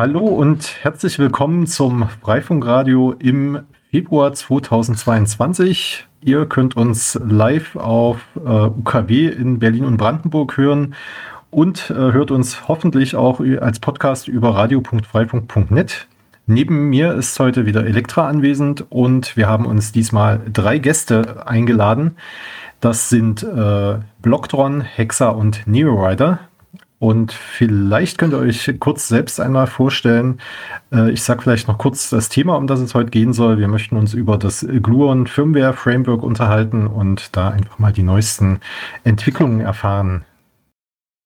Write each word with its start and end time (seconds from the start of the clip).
Hallo 0.00 0.20
und 0.20 0.82
herzlich 0.82 1.18
willkommen 1.18 1.66
zum 1.66 2.08
Freifunkradio 2.22 3.16
im 3.18 3.64
Februar 3.90 4.32
2022. 4.32 6.06
Ihr 6.22 6.46
könnt 6.46 6.74
uns 6.74 7.20
live 7.22 7.76
auf 7.76 8.24
äh, 8.34 8.48
UKW 8.48 9.26
in 9.26 9.58
Berlin 9.58 9.84
und 9.84 9.98
Brandenburg 9.98 10.56
hören 10.56 10.94
und 11.50 11.90
äh, 11.90 11.94
hört 11.96 12.30
uns 12.30 12.66
hoffentlich 12.66 13.14
auch 13.14 13.40
als 13.60 13.78
Podcast 13.78 14.26
über 14.26 14.54
radio.freifunk.net. 14.54 16.06
Neben 16.46 16.88
mir 16.88 17.12
ist 17.12 17.38
heute 17.38 17.66
wieder 17.66 17.84
Elektra 17.84 18.26
anwesend 18.26 18.86
und 18.88 19.36
wir 19.36 19.48
haben 19.48 19.66
uns 19.66 19.92
diesmal 19.92 20.40
drei 20.50 20.78
Gäste 20.78 21.46
eingeladen. 21.46 22.16
Das 22.80 23.10
sind 23.10 23.42
äh, 23.42 23.98
Blocktron, 24.22 24.80
Hexa 24.80 25.28
und 25.28 25.66
NeoRider. 25.66 26.38
Und 27.00 27.32
vielleicht 27.32 28.18
könnt 28.18 28.34
ihr 28.34 28.38
euch 28.38 28.78
kurz 28.78 29.08
selbst 29.08 29.40
einmal 29.40 29.66
vorstellen. 29.66 30.38
Äh, 30.92 31.10
ich 31.10 31.22
sage 31.22 31.40
vielleicht 31.40 31.66
noch 31.66 31.78
kurz 31.78 32.10
das 32.10 32.28
Thema, 32.28 32.56
um 32.56 32.66
das 32.66 32.78
es 32.80 32.94
heute 32.94 33.08
gehen 33.08 33.32
soll. 33.32 33.58
Wir 33.58 33.68
möchten 33.68 33.96
uns 33.96 34.12
über 34.12 34.36
das 34.36 34.66
Gluon 34.68 35.26
Firmware 35.26 35.72
Framework 35.72 36.22
unterhalten 36.22 36.86
und 36.86 37.34
da 37.34 37.48
einfach 37.48 37.78
mal 37.78 37.94
die 37.94 38.02
neuesten 38.02 38.60
Entwicklungen 39.02 39.62
erfahren. 39.62 40.26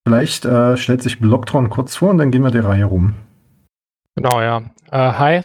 Vielleicht 0.06 0.45
äh, 0.45 0.77
stellt 0.77 1.02
sich 1.02 1.19
Blocktron 1.19 1.70
kurz 1.70 1.97
vor 1.97 2.11
und 2.11 2.19
dann 2.19 2.30
gehen 2.30 2.45
wir 2.45 2.52
die 2.52 2.59
Reihe 2.59 2.84
rum. 2.84 3.14
Genau, 4.14 4.41
ja. 4.41 4.62
Äh, 4.92 5.12
hi, 5.19 5.41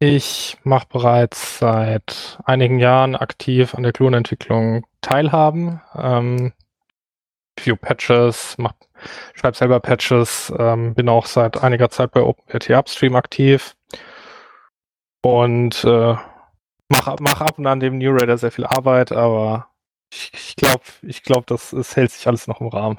ich 0.00 0.56
mache 0.64 0.88
bereits 0.92 1.60
seit 1.60 2.40
einigen 2.44 2.80
Jahren 2.80 3.14
aktiv 3.14 3.76
an 3.76 3.84
der 3.84 3.92
Gluon-Entwicklung 3.92 4.86
teilhaben. 5.02 5.80
Ähm, 5.94 6.52
View 7.64 7.76
Patches, 7.76 8.54
mach, 8.58 8.74
schreibe 9.34 9.56
selber 9.56 9.80
Patches, 9.80 10.52
ähm, 10.58 10.94
bin 10.94 11.08
auch 11.08 11.26
seit 11.26 11.62
einiger 11.62 11.90
Zeit 11.90 12.12
bei 12.12 12.22
OpenWrt 12.22 12.70
Upstream 12.70 13.16
aktiv 13.16 13.76
und 15.22 15.84
äh, 15.84 16.14
mache 16.88 17.16
mach 17.20 17.40
ab 17.40 17.58
und 17.58 17.66
an 17.66 17.80
dem 17.80 17.98
New 17.98 18.12
Raider 18.12 18.38
sehr 18.38 18.52
viel 18.52 18.66
Arbeit, 18.66 19.12
aber 19.12 19.68
ich, 20.12 20.30
ich 20.34 20.56
glaube, 20.56 20.82
ich 21.02 21.22
glaub, 21.22 21.46
das, 21.46 21.70
das 21.70 21.96
hält 21.96 22.10
sich 22.10 22.26
alles 22.26 22.46
noch 22.46 22.60
im 22.60 22.68
Rahmen. 22.68 22.98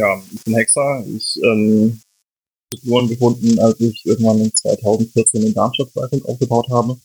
Ja, 0.00 0.22
ich 0.32 0.44
bin 0.44 0.54
Hexer. 0.54 1.04
Ich 1.08 1.40
ähm, 1.42 2.00
Figuren 2.72 3.08
gefunden, 3.08 3.58
als 3.58 3.80
ich 3.80 4.04
irgendwann 4.04 4.38
in 4.38 4.54
2014 4.54 5.42
den 5.42 5.54
Darmstadt 5.54 5.90
Freifunk 5.90 6.24
aufgebaut 6.26 6.68
habe. 6.70 6.96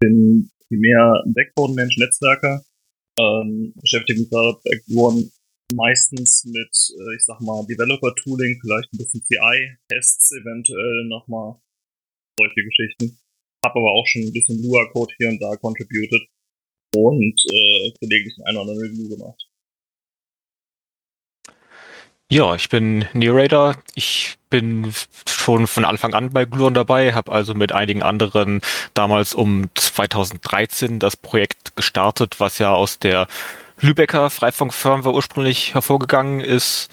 Bin 0.00 0.50
primär 0.68 1.22
Backbone-Mensch, 1.26 1.98
Netzwerker, 1.98 2.64
ähm, 3.18 3.74
beschäftige 3.76 4.20
mich 4.20 4.30
da 4.30 4.56
bei 4.64 4.80
Figuren 4.84 5.30
meistens 5.72 6.44
mit, 6.44 6.74
äh, 6.98 7.16
ich 7.16 7.24
sag 7.24 7.40
mal, 7.40 7.64
Developer-Tooling, 7.66 8.60
vielleicht 8.60 8.92
ein 8.92 8.98
bisschen 8.98 9.22
CI-Tests, 9.22 10.32
eventuell 10.32 11.04
nochmal 11.08 11.56
solche 12.38 12.62
Geschichten. 12.62 13.18
Hab 13.64 13.74
aber 13.76 13.92
auch 13.92 14.06
schon 14.06 14.22
ein 14.22 14.32
bisschen 14.32 14.62
Lua-Code 14.62 15.14
hier 15.16 15.28
und 15.28 15.40
da 15.40 15.56
contributed 15.56 16.28
und 16.94 17.40
äh, 17.52 17.92
gelegentlich 18.00 18.38
ein 18.44 18.56
oder 18.56 18.62
andere 18.62 18.84
Review 18.84 19.08
gemacht. 19.08 19.48
Ja, 22.30 22.54
ich 22.54 22.68
bin 22.68 23.06
Narrator. 23.12 23.76
Ich 23.94 24.36
bin 24.50 24.92
schon 25.28 25.66
von 25.66 25.84
Anfang 25.84 26.14
an 26.14 26.30
bei 26.30 26.46
Gluon 26.46 26.74
dabei, 26.74 27.12
habe 27.12 27.30
also 27.30 27.54
mit 27.54 27.72
einigen 27.72 28.02
anderen 28.02 28.60
damals 28.94 29.34
um 29.34 29.68
2013 29.74 30.98
das 30.98 31.16
Projekt 31.16 31.76
gestartet, 31.76 32.40
was 32.40 32.58
ja 32.58 32.74
aus 32.74 32.98
der 32.98 33.28
Lübecker 33.80 34.30
Freifunk-Firmware 34.30 35.14
ursprünglich 35.14 35.74
hervorgegangen 35.74 36.40
ist. 36.40 36.90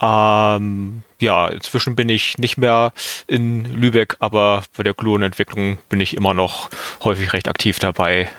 Ähm, 0.00 1.02
ja, 1.20 1.48
inzwischen 1.48 1.94
bin 1.94 2.08
ich 2.08 2.38
nicht 2.38 2.56
mehr 2.56 2.92
in 3.26 3.64
Lübeck, 3.64 4.16
aber 4.20 4.64
bei 4.76 4.82
der 4.82 4.94
Gluon-Entwicklung 4.94 5.78
bin 5.88 6.00
ich 6.00 6.16
immer 6.16 6.32
noch 6.32 6.70
häufig 7.02 7.32
recht 7.32 7.48
aktiv 7.48 7.78
dabei. 7.78 8.30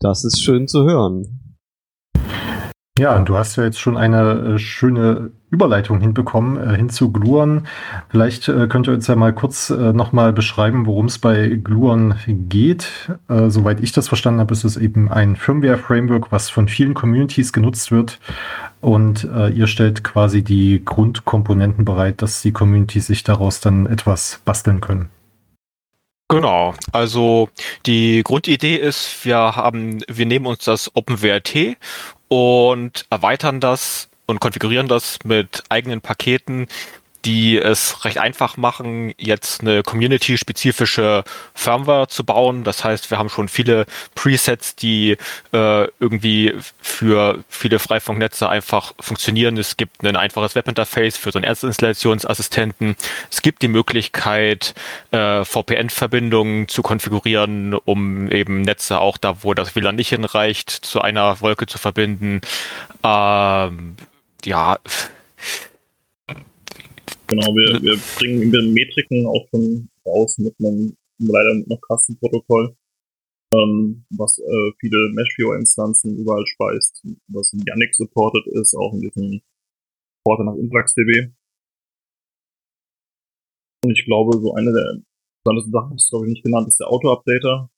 Das 0.00 0.24
ist 0.24 0.42
schön 0.42 0.66
zu 0.66 0.84
hören. 0.84 1.45
Ja, 2.98 3.18
du 3.18 3.36
hast 3.36 3.56
ja 3.56 3.64
jetzt 3.64 3.78
schon 3.78 3.98
eine 3.98 4.54
äh, 4.54 4.58
schöne 4.58 5.30
Überleitung 5.50 6.00
hinbekommen, 6.00 6.56
äh, 6.56 6.76
hin 6.76 6.88
zu 6.88 7.12
Gluon. 7.12 7.66
Vielleicht 8.08 8.48
äh, 8.48 8.68
könnt 8.68 8.88
ihr 8.88 8.94
uns 8.94 9.06
ja 9.06 9.16
mal 9.16 9.34
kurz 9.34 9.68
äh, 9.68 9.92
nochmal 9.92 10.32
beschreiben, 10.32 10.86
worum 10.86 11.06
es 11.06 11.18
bei 11.18 11.60
Gluon 11.62 12.14
geht. 12.26 13.10
Äh, 13.28 13.50
soweit 13.50 13.80
ich 13.80 13.92
das 13.92 14.08
verstanden 14.08 14.40
habe, 14.40 14.54
ist 14.54 14.64
es 14.64 14.78
eben 14.78 15.10
ein 15.12 15.36
Firmware-Framework, 15.36 16.32
was 16.32 16.48
von 16.48 16.68
vielen 16.68 16.94
Communities 16.94 17.52
genutzt 17.52 17.92
wird. 17.92 18.18
Und 18.80 19.24
äh, 19.24 19.50
ihr 19.50 19.66
stellt 19.66 20.02
quasi 20.02 20.42
die 20.42 20.82
Grundkomponenten 20.82 21.84
bereit, 21.84 22.22
dass 22.22 22.40
die 22.40 22.52
Communities 22.52 23.08
sich 23.08 23.24
daraus 23.24 23.60
dann 23.60 23.84
etwas 23.84 24.40
basteln 24.46 24.80
können. 24.80 25.10
Genau, 26.28 26.74
also 26.90 27.50
die 27.86 28.22
Grundidee 28.24 28.74
ist, 28.74 29.24
wir 29.24 29.36
haben, 29.36 30.02
wir 30.08 30.26
nehmen 30.26 30.46
uns 30.46 30.64
das 30.64 30.90
OpenWRT 30.96 31.76
und 32.28 33.06
erweitern 33.10 33.60
das 33.60 34.08
und 34.26 34.40
konfigurieren 34.40 34.88
das 34.88 35.18
mit 35.24 35.62
eigenen 35.68 36.00
Paketen, 36.00 36.66
die 37.26 37.58
es 37.58 38.04
recht 38.04 38.18
einfach 38.18 38.56
machen, 38.56 39.12
jetzt 39.18 39.60
eine 39.60 39.82
community-spezifische 39.82 41.24
Firmware 41.54 42.06
zu 42.06 42.22
bauen. 42.22 42.62
Das 42.62 42.84
heißt, 42.84 43.10
wir 43.10 43.18
haben 43.18 43.28
schon 43.28 43.48
viele 43.48 43.86
Presets, 44.14 44.76
die 44.76 45.16
äh, 45.52 45.88
irgendwie 45.98 46.54
für 46.80 47.42
viele 47.48 47.80
Freifunknetze 47.80 48.48
einfach 48.48 48.94
funktionieren. 49.00 49.56
Es 49.56 49.76
gibt 49.76 50.04
ein 50.04 50.14
einfaches 50.14 50.54
Webinterface 50.54 51.16
für 51.16 51.32
so 51.32 51.38
einen 51.40 51.44
Erstinstallationsassistenten. 51.44 52.94
Es 53.28 53.42
gibt 53.42 53.60
die 53.62 53.68
Möglichkeit, 53.68 54.74
äh, 55.10 55.44
VPN-Verbindungen 55.44 56.68
zu 56.68 56.82
konfigurieren, 56.82 57.74
um 57.74 58.30
eben 58.30 58.62
Netze 58.62 59.00
auch 59.00 59.16
da, 59.16 59.42
wo 59.42 59.52
das 59.52 59.74
WLAN 59.74 59.96
nicht 59.96 60.10
hinreicht, 60.10 60.70
zu 60.70 61.00
einer 61.00 61.40
Wolke 61.40 61.66
zu 61.66 61.78
verbinden. 61.78 62.40
Ähm, 63.02 63.96
ja, 64.44 64.78
Genau, 67.28 67.54
wir, 67.54 67.82
wir 67.82 67.98
bringen 68.18 68.72
Metriken 68.72 69.26
auch 69.26 69.48
schon 69.50 69.88
raus 70.06 70.38
mit 70.38 70.54
einem, 70.60 70.96
leider 71.18 71.54
mit 71.54 71.68
einem 71.68 71.80
Kastenprotokoll, 71.80 72.76
ähm, 73.52 74.04
was 74.10 74.38
äh, 74.38 74.72
viele 74.78 75.10
Meshviewer-Instanzen 75.12 76.18
überall 76.18 76.46
speist, 76.46 77.04
was 77.28 77.52
in 77.52 77.64
Yannick 77.66 77.94
supported 77.94 78.46
ist, 78.46 78.76
auch 78.76 78.92
in 78.94 79.00
diesem 79.00 79.42
Supporter 80.22 80.44
nach 80.44 80.54
InfluxDB. 80.54 81.32
Und 83.84 83.90
ich 83.90 84.04
glaube, 84.04 84.38
so 84.38 84.54
eine 84.54 84.72
der 84.72 85.02
interessantesten 85.46 85.72
Sachen, 85.72 85.96
ist 85.96 86.10
glaube 86.10 86.26
ich 86.26 86.32
nicht 86.34 86.44
genannt, 86.44 86.68
ist 86.68 86.80
der 86.80 86.88
Auto-Updater, 86.88 87.70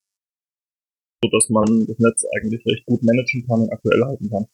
so 1.22 1.31
dass 1.31 1.48
man 1.48 1.87
das 1.87 1.98
Netz 1.98 2.25
eigentlich 2.37 2.64
recht 2.66 2.84
gut 2.87 3.03
managen 3.03 3.47
kann 3.47 3.62
und 3.62 3.72
aktuell 3.72 4.03
halten 4.04 4.28
kann. 4.31 4.47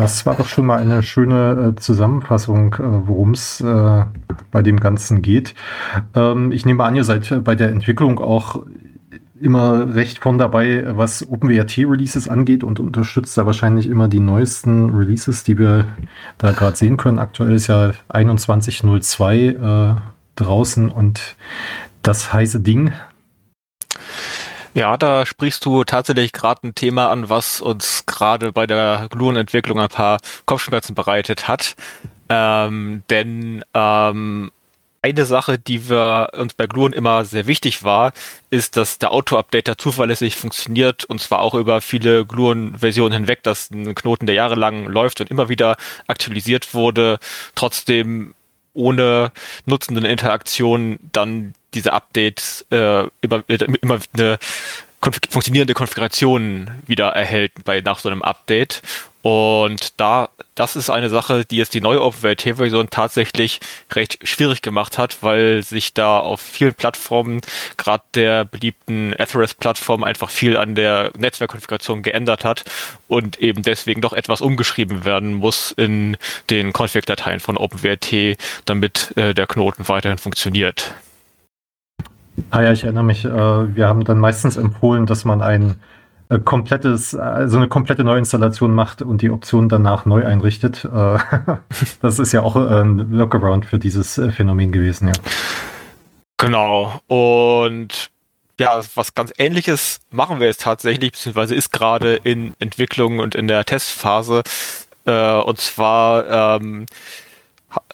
Das 0.00 0.24
war 0.24 0.34
doch 0.34 0.48
schon 0.48 0.64
mal 0.64 0.80
eine 0.80 1.02
schöne 1.02 1.74
äh, 1.76 1.78
Zusammenfassung, 1.78 2.72
äh, 2.72 3.06
worum 3.06 3.32
es 3.32 3.60
äh, 3.60 4.04
bei 4.50 4.62
dem 4.62 4.80
Ganzen 4.80 5.20
geht. 5.20 5.54
Ähm, 6.14 6.52
ich 6.52 6.64
nehme 6.64 6.84
an, 6.84 6.96
ihr 6.96 7.04
seid 7.04 7.44
bei 7.44 7.54
der 7.54 7.68
Entwicklung 7.68 8.18
auch 8.18 8.64
immer 9.38 9.94
recht 9.94 10.18
von 10.20 10.38
dabei, 10.38 10.96
was 10.96 11.28
OpenWRT-Releases 11.28 12.30
angeht 12.30 12.64
und 12.64 12.80
unterstützt 12.80 13.36
da 13.36 13.44
wahrscheinlich 13.44 13.88
immer 13.88 14.08
die 14.08 14.20
neuesten 14.20 14.88
Releases, 14.88 15.44
die 15.44 15.58
wir 15.58 15.88
da 16.38 16.52
gerade 16.52 16.78
sehen 16.78 16.96
können. 16.96 17.18
Aktuell 17.18 17.52
ist 17.52 17.66
ja 17.66 17.92
21.02 18.08 19.92
äh, 19.92 19.96
draußen 20.36 20.90
und 20.90 21.36
das 22.00 22.32
heiße 22.32 22.60
Ding 22.60 22.92
ja, 24.74 24.96
da 24.96 25.26
sprichst 25.26 25.64
du 25.64 25.84
tatsächlich 25.84 26.32
gerade 26.32 26.68
ein 26.68 26.74
Thema 26.74 27.10
an, 27.10 27.28
was 27.28 27.60
uns 27.60 28.04
gerade 28.06 28.52
bei 28.52 28.66
der 28.66 29.08
Gluon-Entwicklung 29.10 29.80
ein 29.80 29.88
paar 29.88 30.18
Kopfschmerzen 30.46 30.94
bereitet 30.94 31.48
hat. 31.48 31.76
Ähm, 32.28 33.02
denn 33.10 33.64
ähm, 33.74 34.52
eine 35.02 35.24
Sache, 35.24 35.58
die 35.58 35.88
wir 35.88 36.30
uns 36.34 36.54
bei 36.54 36.66
Gluon 36.66 36.92
immer 36.92 37.24
sehr 37.24 37.46
wichtig 37.46 37.84
war, 37.84 38.12
ist, 38.50 38.76
dass 38.76 38.98
der 38.98 39.12
Auto-Updater 39.12 39.78
zuverlässig 39.78 40.36
funktioniert 40.36 41.04
und 41.04 41.20
zwar 41.20 41.40
auch 41.40 41.54
über 41.54 41.80
viele 41.80 42.26
Gluon-Versionen 42.26 43.12
hinweg, 43.12 43.42
dass 43.42 43.70
ein 43.70 43.94
Knoten, 43.94 44.26
der 44.26 44.34
jahrelang 44.34 44.86
läuft 44.86 45.20
und 45.20 45.30
immer 45.30 45.48
wieder 45.48 45.76
aktualisiert 46.06 46.74
wurde, 46.74 47.18
trotzdem 47.54 48.34
ohne 48.74 49.32
nutzenden 49.66 50.04
Interaktion 50.04 50.98
dann 51.12 51.54
diese 51.74 51.92
Updates 51.92 52.66
äh, 52.70 53.04
immer, 53.20 53.44
immer 53.48 53.98
eine 54.14 54.38
konf 55.00 55.18
funktionierende 55.30 55.74
Konfiguration 55.74 56.70
wieder 56.86 57.08
erhält 57.08 57.52
bei 57.64 57.80
nach 57.80 57.98
so 57.98 58.08
einem 58.08 58.22
Update. 58.22 58.82
Und 59.22 60.00
da, 60.00 60.30
das 60.54 60.76
ist 60.76 60.88
eine 60.88 61.10
Sache, 61.10 61.44
die 61.44 61.58
jetzt 61.58 61.74
die 61.74 61.82
neue 61.82 62.02
OpenWrt-Version 62.02 62.88
tatsächlich 62.88 63.60
recht 63.92 64.26
schwierig 64.26 64.62
gemacht 64.62 64.96
hat, 64.96 65.22
weil 65.22 65.62
sich 65.62 65.92
da 65.92 66.18
auf 66.18 66.40
vielen 66.40 66.72
Plattformen, 66.72 67.42
gerade 67.76 68.02
der 68.14 68.46
beliebten 68.46 69.12
Ethereum-Plattform, 69.12 70.04
einfach 70.04 70.30
viel 70.30 70.56
an 70.56 70.74
der 70.74 71.12
Netzwerkkonfiguration 71.18 72.02
geändert 72.02 72.46
hat 72.46 72.64
und 73.08 73.38
eben 73.40 73.62
deswegen 73.62 74.00
doch 74.00 74.14
etwas 74.14 74.40
umgeschrieben 74.40 75.04
werden 75.04 75.34
muss 75.34 75.70
in 75.72 76.16
den 76.48 76.72
Config-Dateien 76.72 77.40
von 77.40 77.58
OpenWrt, 77.58 78.38
damit 78.64 79.14
äh, 79.18 79.34
der 79.34 79.46
Knoten 79.46 79.86
weiterhin 79.86 80.18
funktioniert. 80.18 80.94
Ah 82.50 82.62
ja, 82.62 82.72
ich 82.72 82.84
erinnere 82.84 83.04
mich, 83.04 83.24
äh, 83.24 83.28
wir 83.76 83.86
haben 83.86 84.04
dann 84.04 84.18
meistens 84.18 84.56
empfohlen, 84.56 85.06
dass 85.06 85.24
man 85.24 85.42
ein 85.42 85.76
äh, 86.28 86.38
komplettes, 86.38 87.14
also 87.14 87.58
eine 87.58 87.68
komplette 87.68 88.04
Neuinstallation 88.04 88.74
macht 88.74 89.02
und 89.02 89.22
die 89.22 89.30
Option 89.30 89.68
danach 89.68 90.06
neu 90.06 90.24
einrichtet. 90.24 90.88
Das 92.02 92.18
ist 92.18 92.32
ja 92.32 92.42
auch 92.42 92.56
ein 92.56 93.16
Workaround 93.18 93.66
für 93.66 93.78
dieses 93.78 94.20
Phänomen 94.34 94.72
gewesen, 94.72 95.08
ja. 95.08 95.14
Genau. 96.38 97.00
Und 97.06 98.10
ja, 98.58 98.80
was 98.94 99.14
ganz 99.14 99.32
ähnliches 99.38 100.00
machen 100.10 100.40
wir 100.40 100.46
jetzt 100.46 100.62
tatsächlich, 100.62 101.12
beziehungsweise 101.12 101.54
ist 101.54 101.72
gerade 101.72 102.16
in 102.16 102.54
Entwicklung 102.58 103.18
und 103.18 103.34
in 103.34 103.48
der 103.48 103.64
Testphase. 103.64 104.42
und 105.04 105.60
zwar 105.60 106.56
ähm, 106.56 106.86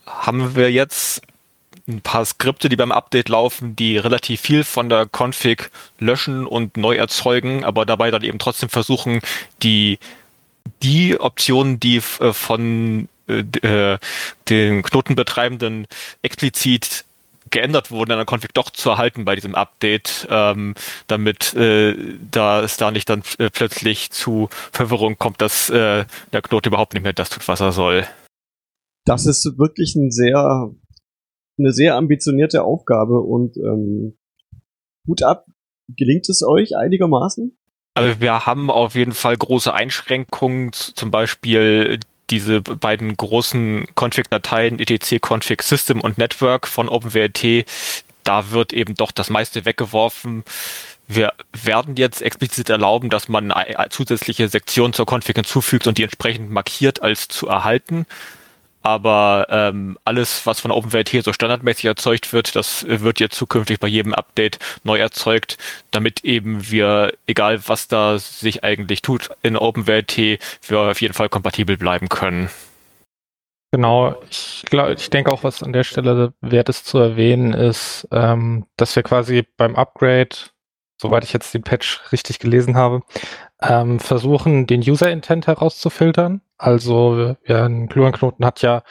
haben 0.06 0.54
wir 0.56 0.70
jetzt 0.70 1.22
ein 1.88 2.00
paar 2.00 2.24
Skripte, 2.24 2.68
die 2.68 2.76
beim 2.76 2.92
Update 2.92 3.28
laufen, 3.28 3.76
die 3.76 3.96
relativ 3.96 4.40
viel 4.40 4.64
von 4.64 4.88
der 4.88 5.06
Config 5.06 5.70
löschen 5.98 6.46
und 6.46 6.76
neu 6.76 6.96
erzeugen, 6.96 7.64
aber 7.64 7.86
dabei 7.86 8.10
dann 8.10 8.24
eben 8.24 8.38
trotzdem 8.38 8.68
versuchen, 8.68 9.20
die, 9.62 9.98
die 10.82 11.18
Optionen, 11.18 11.78
die 11.78 11.96
äh, 11.96 12.32
von 12.32 13.08
äh, 13.28 13.44
äh, 13.62 13.98
den 14.48 14.82
Knotenbetreibenden 14.82 15.86
explizit 16.22 17.04
geändert 17.50 17.90
wurden 17.90 18.10
in 18.10 18.18
der 18.18 18.26
Config 18.26 18.52
doch 18.54 18.70
zu 18.70 18.90
erhalten 18.90 19.24
bei 19.24 19.36
diesem 19.36 19.54
Update, 19.54 20.26
ähm, 20.30 20.74
damit 21.06 21.54
äh, 21.54 21.94
da 22.30 22.62
es 22.62 22.76
da 22.76 22.90
nicht 22.90 23.08
dann 23.08 23.22
äh, 23.38 23.50
plötzlich 23.50 24.10
zu 24.10 24.48
Verwirrung 24.72 25.16
kommt, 25.18 25.40
dass 25.40 25.70
äh, 25.70 26.04
der 26.32 26.42
Knoten 26.42 26.68
überhaupt 26.68 26.94
nicht 26.94 27.04
mehr 27.04 27.12
das 27.12 27.30
tut, 27.30 27.46
was 27.46 27.60
er 27.60 27.70
soll. 27.70 28.04
Das 29.04 29.26
ist 29.26 29.44
wirklich 29.56 29.94
ein 29.94 30.10
sehr 30.10 30.72
eine 31.58 31.72
sehr 31.72 31.96
ambitionierte 31.96 32.62
Aufgabe 32.62 33.20
und 33.20 33.56
ähm, 33.56 34.18
ab. 35.22 35.46
Gelingt 35.88 36.28
es 36.28 36.42
euch 36.42 36.76
einigermaßen? 36.76 37.56
Also 37.94 38.20
wir 38.20 38.44
haben 38.44 38.70
auf 38.70 38.94
jeden 38.94 39.12
Fall 39.12 39.36
große 39.36 39.72
Einschränkungen, 39.72 40.72
zum 40.72 41.10
Beispiel 41.10 42.00
diese 42.28 42.60
beiden 42.60 43.16
großen 43.16 43.86
Config-Dateien, 43.94 44.80
etc 44.80 45.24
Config 45.24 45.62
System 45.62 46.00
und 46.00 46.18
Network 46.18 46.66
von 46.66 46.88
OpenWrt, 46.88 47.64
da 48.24 48.50
wird 48.50 48.72
eben 48.72 48.96
doch 48.96 49.12
das 49.12 49.30
meiste 49.30 49.64
weggeworfen. 49.64 50.44
Wir 51.06 51.32
werden 51.52 51.94
jetzt 51.94 52.20
explizit 52.20 52.68
erlauben, 52.68 53.10
dass 53.10 53.28
man 53.28 53.54
zusätzliche 53.90 54.48
Sektion 54.48 54.92
zur 54.92 55.06
Config 55.06 55.36
hinzufügt 55.36 55.86
und 55.86 55.98
die 55.98 56.02
entsprechend 56.02 56.50
markiert 56.50 57.00
als 57.00 57.28
zu 57.28 57.46
erhalten 57.46 58.06
aber 58.86 59.48
ähm, 59.50 59.98
alles, 60.04 60.46
was 60.46 60.60
von 60.60 60.70
OpenWrt 60.70 61.24
so 61.24 61.32
standardmäßig 61.32 61.86
erzeugt 61.86 62.32
wird, 62.32 62.54
das 62.54 62.86
wird 62.86 63.18
jetzt 63.18 63.34
zukünftig 63.34 63.80
bei 63.80 63.88
jedem 63.88 64.14
Update 64.14 64.60
neu 64.84 64.98
erzeugt, 64.98 65.58
damit 65.90 66.24
eben 66.24 66.70
wir, 66.70 67.12
egal 67.26 67.58
was 67.66 67.88
da 67.88 68.16
sich 68.20 68.62
eigentlich 68.62 69.02
tut 69.02 69.30
in 69.42 69.56
OpenWrt, 69.56 70.16
wir 70.16 70.78
auf 70.78 71.00
jeden 71.00 71.14
Fall 71.14 71.28
kompatibel 71.28 71.76
bleiben 71.76 72.08
können. 72.08 72.48
Genau, 73.72 74.22
ich 74.30 74.62
glaube, 74.70 74.92
ich 74.92 75.10
denke 75.10 75.32
auch, 75.32 75.42
was 75.42 75.64
an 75.64 75.72
der 75.72 75.82
Stelle 75.82 76.32
wert 76.40 76.68
ist 76.68 76.86
zu 76.86 76.98
erwähnen, 76.98 77.54
ist, 77.54 78.06
ähm, 78.12 78.66
dass 78.76 78.94
wir 78.94 79.02
quasi 79.02 79.44
beim 79.56 79.74
Upgrade, 79.74 80.28
soweit 81.02 81.24
ich 81.24 81.32
jetzt 81.32 81.52
den 81.54 81.64
Patch 81.64 82.00
richtig 82.12 82.38
gelesen 82.38 82.76
habe, 82.76 83.02
ähm, 83.60 84.00
versuchen, 84.00 84.66
den 84.66 84.80
User 84.80 85.10
Intent 85.10 85.46
herauszufiltern. 85.46 86.40
Also 86.58 87.36
ja, 87.46 87.64
ein 87.64 87.88
Gluon-Knoten 87.88 88.44
hat 88.44 88.62
ja 88.62 88.82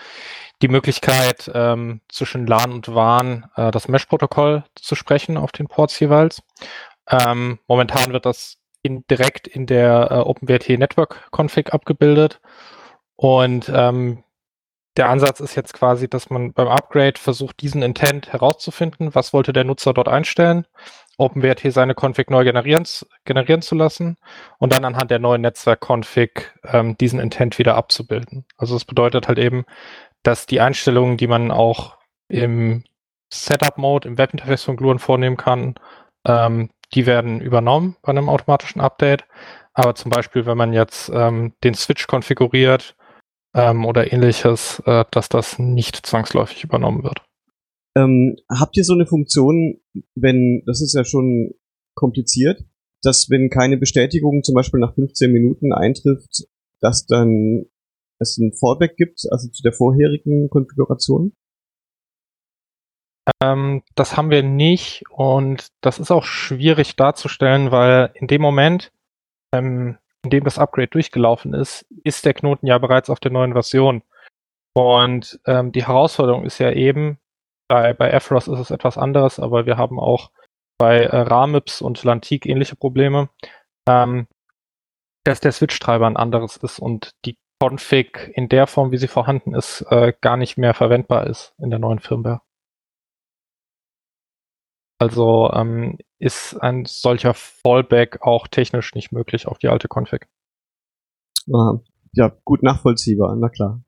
die 0.62 0.68
Möglichkeit, 0.68 1.52
ähm, 1.54 2.02
zwischen 2.10 2.48
LAN 2.48 2.72
und 2.72 2.94
WAN 2.94 3.46
äh, 3.56 3.72
das 3.72 3.88
Mesh-Protokoll 3.88 4.64
zu 4.76 4.96
sprechen 4.96 5.38
auf 5.38 5.52
den 5.52 5.68
Ports 5.68 6.00
jeweils. 6.00 6.42
Ähm, 7.10 7.60
momentan 7.68 8.14
wird 8.14 8.26
das 8.26 8.58
in, 8.82 9.06
direkt 9.10 9.48
in 9.48 9.66
der 9.66 10.10
äh, 10.12 10.16
OpenWrt 10.16 10.70
Network 10.70 11.30
Config 11.32 11.74
abgebildet. 11.74 12.40
Und 13.16 13.70
ähm, 13.74 14.24
der 14.98 15.10
Ansatz 15.10 15.42
ist 15.42 15.56
jetzt 15.56 15.74
quasi, 15.74 16.08
dass 16.08 16.30
man 16.30 16.54
beim 16.54 16.68
Upgrade 16.70 17.20
versucht, 17.20 17.62
diesen 17.62 17.82
Intent 17.82 18.32
herauszufinden. 18.32 19.14
Was 19.14 19.34
wollte 19.34 19.52
der 19.52 19.66
Nutzer 19.66 19.94
dort 19.94 20.08
einstellen? 20.08 20.66
OpenWrt 21.18 21.62
seine 21.72 21.94
Config 21.94 22.30
neu 22.30 22.44
generieren, 22.44 22.86
generieren 23.24 23.62
zu 23.62 23.76
lassen 23.76 24.18
und 24.60 24.74
dann 24.74 24.86
anhand 24.86 25.12
der 25.12 25.20
neuen 25.20 25.42
Netzwerk-Config 25.42 26.52
ähm, 26.64 26.98
diesen 26.98 27.20
Intent 27.20 27.58
wieder 27.58 27.76
abzubilden. 27.76 28.46
Also 28.58 28.76
das 28.76 28.86
bedeutet 28.86 29.28
halt 29.28 29.40
eben, 29.40 29.66
dass 30.24 30.46
die 30.46 30.60
Einstellungen, 30.60 31.18
die 31.18 31.28
man 31.28 31.52
auch 31.52 31.98
im 32.28 32.84
Setup-Mode, 33.32 34.08
im 34.08 34.18
Webinterface 34.18 34.64
von 34.64 34.78
Gluon 34.78 35.00
vornehmen 35.00 35.38
kann, 35.38 35.76
ähm, 36.26 36.70
die 36.94 37.06
werden 37.06 37.42
übernommen 37.42 37.96
bei 38.02 38.10
einem 38.10 38.30
automatischen 38.30 38.82
Update. 38.82 39.26
Aber 39.74 39.96
zum 39.96 40.10
Beispiel, 40.10 40.46
wenn 40.46 40.58
man 40.58 40.74
jetzt 40.74 41.10
ähm, 41.14 41.54
den 41.64 41.74
Switch 41.74 42.08
konfiguriert 42.08 42.96
ähm, 43.54 43.86
oder 43.86 44.12
ähnliches, 44.12 44.80
äh, 44.86 45.06
dass 45.12 45.30
das 45.30 45.60
nicht 45.60 46.06
zwangsläufig 46.06 46.64
übernommen 46.64 47.04
wird. 47.04 47.22
Ähm, 47.98 48.36
habt 48.50 48.76
ihr 48.78 48.84
so 48.84 48.94
eine 48.94 49.06
Funktion, 49.06 49.80
wenn, 50.16 50.64
das 50.66 50.82
ist 50.82 50.94
ja 50.94 51.06
schon 51.06 51.54
kompliziert, 51.96 52.64
dass 53.02 53.30
wenn 53.30 53.50
keine 53.50 53.78
Bestätigung 53.78 54.44
zum 54.44 54.56
Beispiel 54.56 54.80
nach 54.80 54.96
15 54.96 55.32
Minuten 55.32 55.72
eintrifft, 55.72 56.48
dass 56.82 57.06
dann 57.06 57.66
es 58.20 58.38
ein 58.38 58.54
Fallback 58.54 58.96
gibt, 58.98 59.22
also 59.32 59.50
zu 59.50 59.62
der 59.64 59.74
vorherigen 59.74 60.50
Konfiguration? 60.50 61.34
Ähm, 63.42 63.82
das 63.96 64.18
haben 64.18 64.30
wir 64.30 64.44
nicht 64.44 65.04
und 65.10 65.70
das 65.82 66.00
ist 66.00 66.12
auch 66.12 66.24
schwierig 66.24 66.96
darzustellen, 66.96 67.72
weil 67.72 68.12
in 68.16 68.28
dem 68.28 68.42
Moment, 68.42 68.92
ähm, 69.54 69.98
in 70.24 70.30
dem 70.30 70.44
das 70.44 70.60
Upgrade 70.60 70.90
durchgelaufen 70.90 71.54
ist, 71.54 71.86
ist 72.04 72.26
der 72.26 72.34
Knoten 72.34 72.68
ja 72.68 72.78
bereits 72.78 73.10
auf 73.10 73.20
der 73.20 73.32
neuen 73.32 73.54
Version. 73.54 74.04
Und 74.74 75.40
ähm, 75.46 75.72
die 75.72 75.86
Herausforderung 75.86 76.46
ist 76.46 76.60
ja 76.60 76.72
eben, 76.72 77.18
bei, 77.68 77.94
bei 77.94 78.14
Aphros 78.14 78.48
ist 78.48 78.60
es 78.60 78.72
etwas 78.72 78.98
anderes, 78.98 79.40
aber 79.40 79.66
wir 79.66 79.78
haben 79.78 80.00
auch 80.00 80.32
bei 80.78 81.04
äh, 81.04 81.18
Ramips 81.18 81.82
und 81.82 82.04
Lantik 82.04 82.46
ähnliche 82.46 82.76
Probleme, 82.76 83.30
ähm, 83.88 84.28
dass 85.24 85.40
der 85.40 85.52
Switch-Treiber 85.52 86.06
ein 86.06 86.18
anderes 86.18 86.58
ist 86.58 86.80
und 86.80 87.12
die 87.26 87.38
Config 87.60 88.32
in 88.36 88.50
der 88.50 88.68
Form, 88.68 88.92
wie 88.92 88.98
sie 88.98 89.08
vorhanden 89.08 89.56
ist, 89.56 89.82
äh, 89.90 90.14
gar 90.22 90.38
nicht 90.38 90.58
mehr 90.58 90.74
verwendbar 90.74 91.28
ist 91.28 91.54
in 91.58 91.70
der 91.70 91.80
neuen 91.80 92.00
Firmware. 92.00 92.42
Also 95.00 95.52
ähm, 95.54 95.98
ist 96.20 96.56
ein 96.56 96.86
solcher 96.86 97.34
Fallback 97.34 98.22
auch 98.22 98.48
technisch 98.48 98.94
nicht 98.96 99.12
möglich 99.12 99.48
auf 99.48 99.58
die 99.58 99.68
alte 99.68 99.88
Config. 99.88 100.28
Ja, 102.14 102.32
gut 102.46 102.64
nachvollziehbar, 102.64 103.36
na 103.36 103.50
klar. 103.50 103.85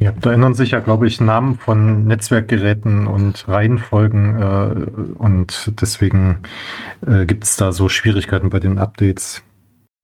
Ja, 0.00 0.12
da 0.12 0.32
ändern 0.32 0.54
sich 0.54 0.70
ja, 0.70 0.80
glaube 0.80 1.06
ich, 1.06 1.20
Namen 1.20 1.56
von 1.56 2.06
Netzwerkgeräten 2.06 3.06
und 3.06 3.46
Reihenfolgen 3.46 4.40
äh, 4.40 5.18
und 5.18 5.72
deswegen 5.80 6.42
äh, 7.06 7.26
gibt 7.26 7.44
es 7.44 7.56
da 7.56 7.70
so 7.70 7.90
Schwierigkeiten 7.90 8.48
bei 8.48 8.60
den 8.60 8.78
Updates. 8.78 9.42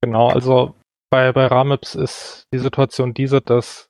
Genau, 0.01 0.27
also 0.27 0.75
bei, 1.09 1.31
bei 1.31 1.47
Ramips 1.47 1.95
ist 1.95 2.45
die 2.53 2.59
Situation 2.59 3.15
diese, 3.15 3.41
dass 3.41 3.89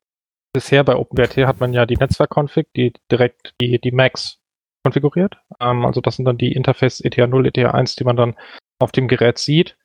bisher 0.53 0.85
bei 0.85 0.95
OpenWrt 0.95 1.35
hat 1.45 1.59
man 1.59 1.73
ja 1.73 1.85
die 1.85 1.97
Netzwerkkonfig, 1.97 2.67
die 2.73 2.93
direkt 3.11 3.53
die, 3.59 3.77
die 3.77 3.91
Macs 3.91 4.39
konfiguriert. 4.85 5.37
Ähm, 5.59 5.85
also 5.85 5.99
das 5.99 6.15
sind 6.15 6.23
dann 6.23 6.37
die 6.37 6.53
Interface 6.53 7.01
ETH 7.01 7.17
0, 7.17 7.47
ETH 7.47 7.57
1, 7.57 7.97
die 7.97 8.05
man 8.05 8.15
dann 8.15 8.35
auf 8.79 8.93
dem 8.93 9.09
Gerät 9.09 9.39
sieht. 9.39 9.77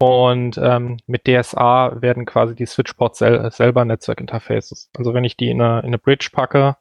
Und 0.00 0.58
ähm, 0.58 0.98
mit 1.06 1.26
DSA 1.26 2.00
werden 2.02 2.26
quasi 2.26 2.54
die 2.54 2.66
Switchports 2.66 3.18
sel 3.18 3.50
selber 3.52 3.84
Netzwerkinterfaces. 3.84 4.90
Also 4.96 5.14
wenn 5.14 5.24
ich 5.24 5.36
die 5.36 5.50
in 5.50 5.60
eine, 5.60 5.80
in 5.80 5.86
eine 5.86 5.98
Bridge 5.98 6.30
packe, 6.32 6.76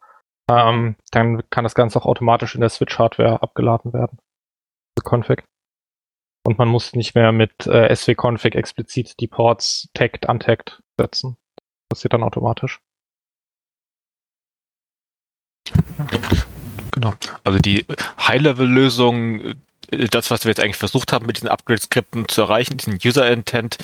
ähm, 0.49 0.95
dann 1.11 1.47
kann 1.49 1.63
das 1.63 1.75
Ganze 1.75 1.99
auch 1.99 2.05
automatisch 2.05 2.55
in 2.55 2.61
der 2.61 2.69
Switch-Hardware 2.69 3.41
abgeladen 3.41 3.93
werden. 3.93 4.17
Config. 5.03 5.43
Und 6.45 6.57
man 6.57 6.67
muss 6.67 6.93
nicht 6.93 7.15
mehr 7.15 7.31
mit 7.31 7.67
äh, 7.67 7.93
SW-Config 7.95 8.55
explizit 8.55 9.19
die 9.19 9.27
Ports 9.27 9.89
tagged, 9.93 10.27
untagged 10.27 10.81
setzen. 10.97 11.37
Das 11.55 11.65
passiert 11.89 12.13
dann 12.13 12.23
automatisch. 12.23 12.81
Genau. 16.91 17.13
Also 17.43 17.59
die 17.59 17.85
High-Level-Lösung 18.19 19.55
das, 20.09 20.31
was 20.31 20.45
wir 20.45 20.49
jetzt 20.49 20.59
eigentlich 20.59 20.77
versucht 20.77 21.13
haben, 21.13 21.25
mit 21.25 21.37
diesen 21.37 21.49
Upgrade-Skripten 21.49 22.27
zu 22.27 22.41
erreichen, 22.41 22.77
diesen 22.77 22.99
User-Intent, 23.03 23.77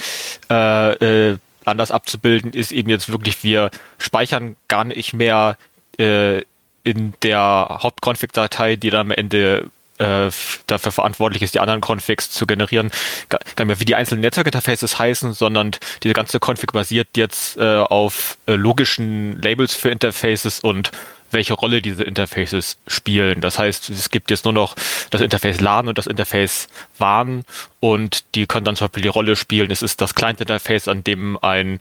äh, 0.49 1.31
äh, 1.31 1.37
anders 1.65 1.91
abzubilden, 1.91 2.53
ist 2.53 2.71
eben 2.71 2.89
jetzt 2.89 3.09
wirklich, 3.09 3.43
wir 3.43 3.69
speichern 3.97 4.55
gar 4.67 4.85
nicht 4.85 5.13
mehr 5.13 5.57
äh, 5.97 6.41
in 6.83 7.13
der 7.21 7.79
Hauptconfig-Datei, 7.83 8.75
die 8.75 8.89
dann 8.89 9.07
am 9.07 9.11
Ende 9.11 9.69
äh, 9.99 10.31
dafür 10.67 10.91
verantwortlich 10.91 11.41
ist, 11.41 11.53
die 11.53 11.59
anderen 11.59 11.81
Configs 11.81 12.31
zu 12.31 12.47
generieren, 12.47 12.89
gar 13.27 13.39
nicht 13.45 13.65
mehr 13.65 13.79
wie 13.79 13.85
die 13.85 13.95
einzelnen 13.95 14.21
Netzwerkinterfaces 14.21 14.97
heißen, 14.97 15.33
sondern 15.33 15.71
diese 16.03 16.13
ganze 16.13 16.39
Config 16.39 16.71
basiert 16.71 17.09
jetzt 17.15 17.57
äh, 17.57 17.79
auf 17.79 18.37
äh, 18.47 18.53
logischen 18.53 19.41
Labels 19.41 19.75
für 19.75 19.89
Interfaces 19.89 20.61
und 20.61 20.91
welche 21.31 21.53
Rolle 21.53 21.81
diese 21.81 22.03
Interfaces 22.03 22.77
spielen. 22.87 23.41
Das 23.41 23.59
heißt, 23.59 23.89
es 23.89 24.09
gibt 24.09 24.31
jetzt 24.31 24.45
nur 24.45 24.53
noch 24.53 24.75
das 25.09 25.21
Interface 25.21 25.61
LAN 25.61 25.87
und 25.87 25.97
das 25.97 26.07
Interface 26.07 26.67
WAN 26.97 27.43
und 27.79 28.35
die 28.35 28.47
können 28.47 28.65
dann 28.65 28.75
zum 28.75 28.87
Beispiel 28.87 29.03
die 29.03 29.09
Rolle 29.09 29.35
spielen. 29.35 29.71
Es 29.71 29.81
ist 29.81 30.01
das 30.01 30.15
Client-Interface, 30.15 30.87
an 30.87 31.03
dem 31.03 31.37
ein 31.41 31.79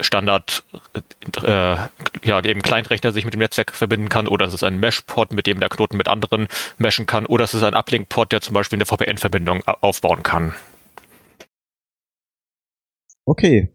Standard, 0.00 0.62
äh, 1.42 1.76
ja, 2.22 2.44
eben 2.44 2.62
Client-Rechner 2.62 3.12
sich 3.12 3.24
mit 3.24 3.34
dem 3.34 3.40
Netzwerk 3.40 3.72
verbinden 3.72 4.08
kann, 4.08 4.28
oder 4.28 4.46
es 4.46 4.54
ist 4.54 4.62
ein 4.62 4.78
Mesh-Port, 4.78 5.32
mit 5.32 5.46
dem 5.46 5.60
der 5.60 5.68
Knoten 5.68 5.96
mit 5.96 6.08
anderen 6.08 6.48
meshen 6.78 7.06
kann, 7.06 7.26
oder 7.26 7.44
es 7.44 7.54
ist 7.54 7.62
ein 7.62 7.74
Uplink-Port, 7.74 8.32
der 8.32 8.40
zum 8.40 8.54
Beispiel 8.54 8.76
eine 8.76 8.86
VPN-Verbindung 8.86 9.62
aufbauen 9.66 10.22
kann. 10.22 10.54
Okay, 13.26 13.72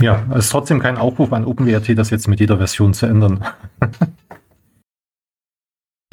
Ja, 0.00 0.24
es 0.30 0.46
ist 0.46 0.50
trotzdem 0.50 0.80
kein 0.80 0.98
Aufruf 0.98 1.32
an 1.32 1.44
OpenWrt, 1.44 1.96
das 1.98 2.10
jetzt 2.10 2.26
mit 2.28 2.40
jeder 2.40 2.58
Version 2.58 2.92
zu 2.92 3.06
ändern. 3.06 3.44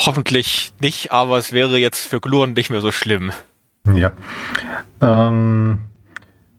Hoffentlich 0.01 0.73
nicht, 0.79 1.11
aber 1.11 1.37
es 1.37 1.51
wäre 1.51 1.77
jetzt 1.77 2.07
für 2.07 2.19
Gluon 2.19 2.53
nicht 2.53 2.69
mehr 2.69 2.81
so 2.81 2.91
schlimm. 2.91 3.31
Ja. 3.93 4.13
Ähm, 5.01 5.79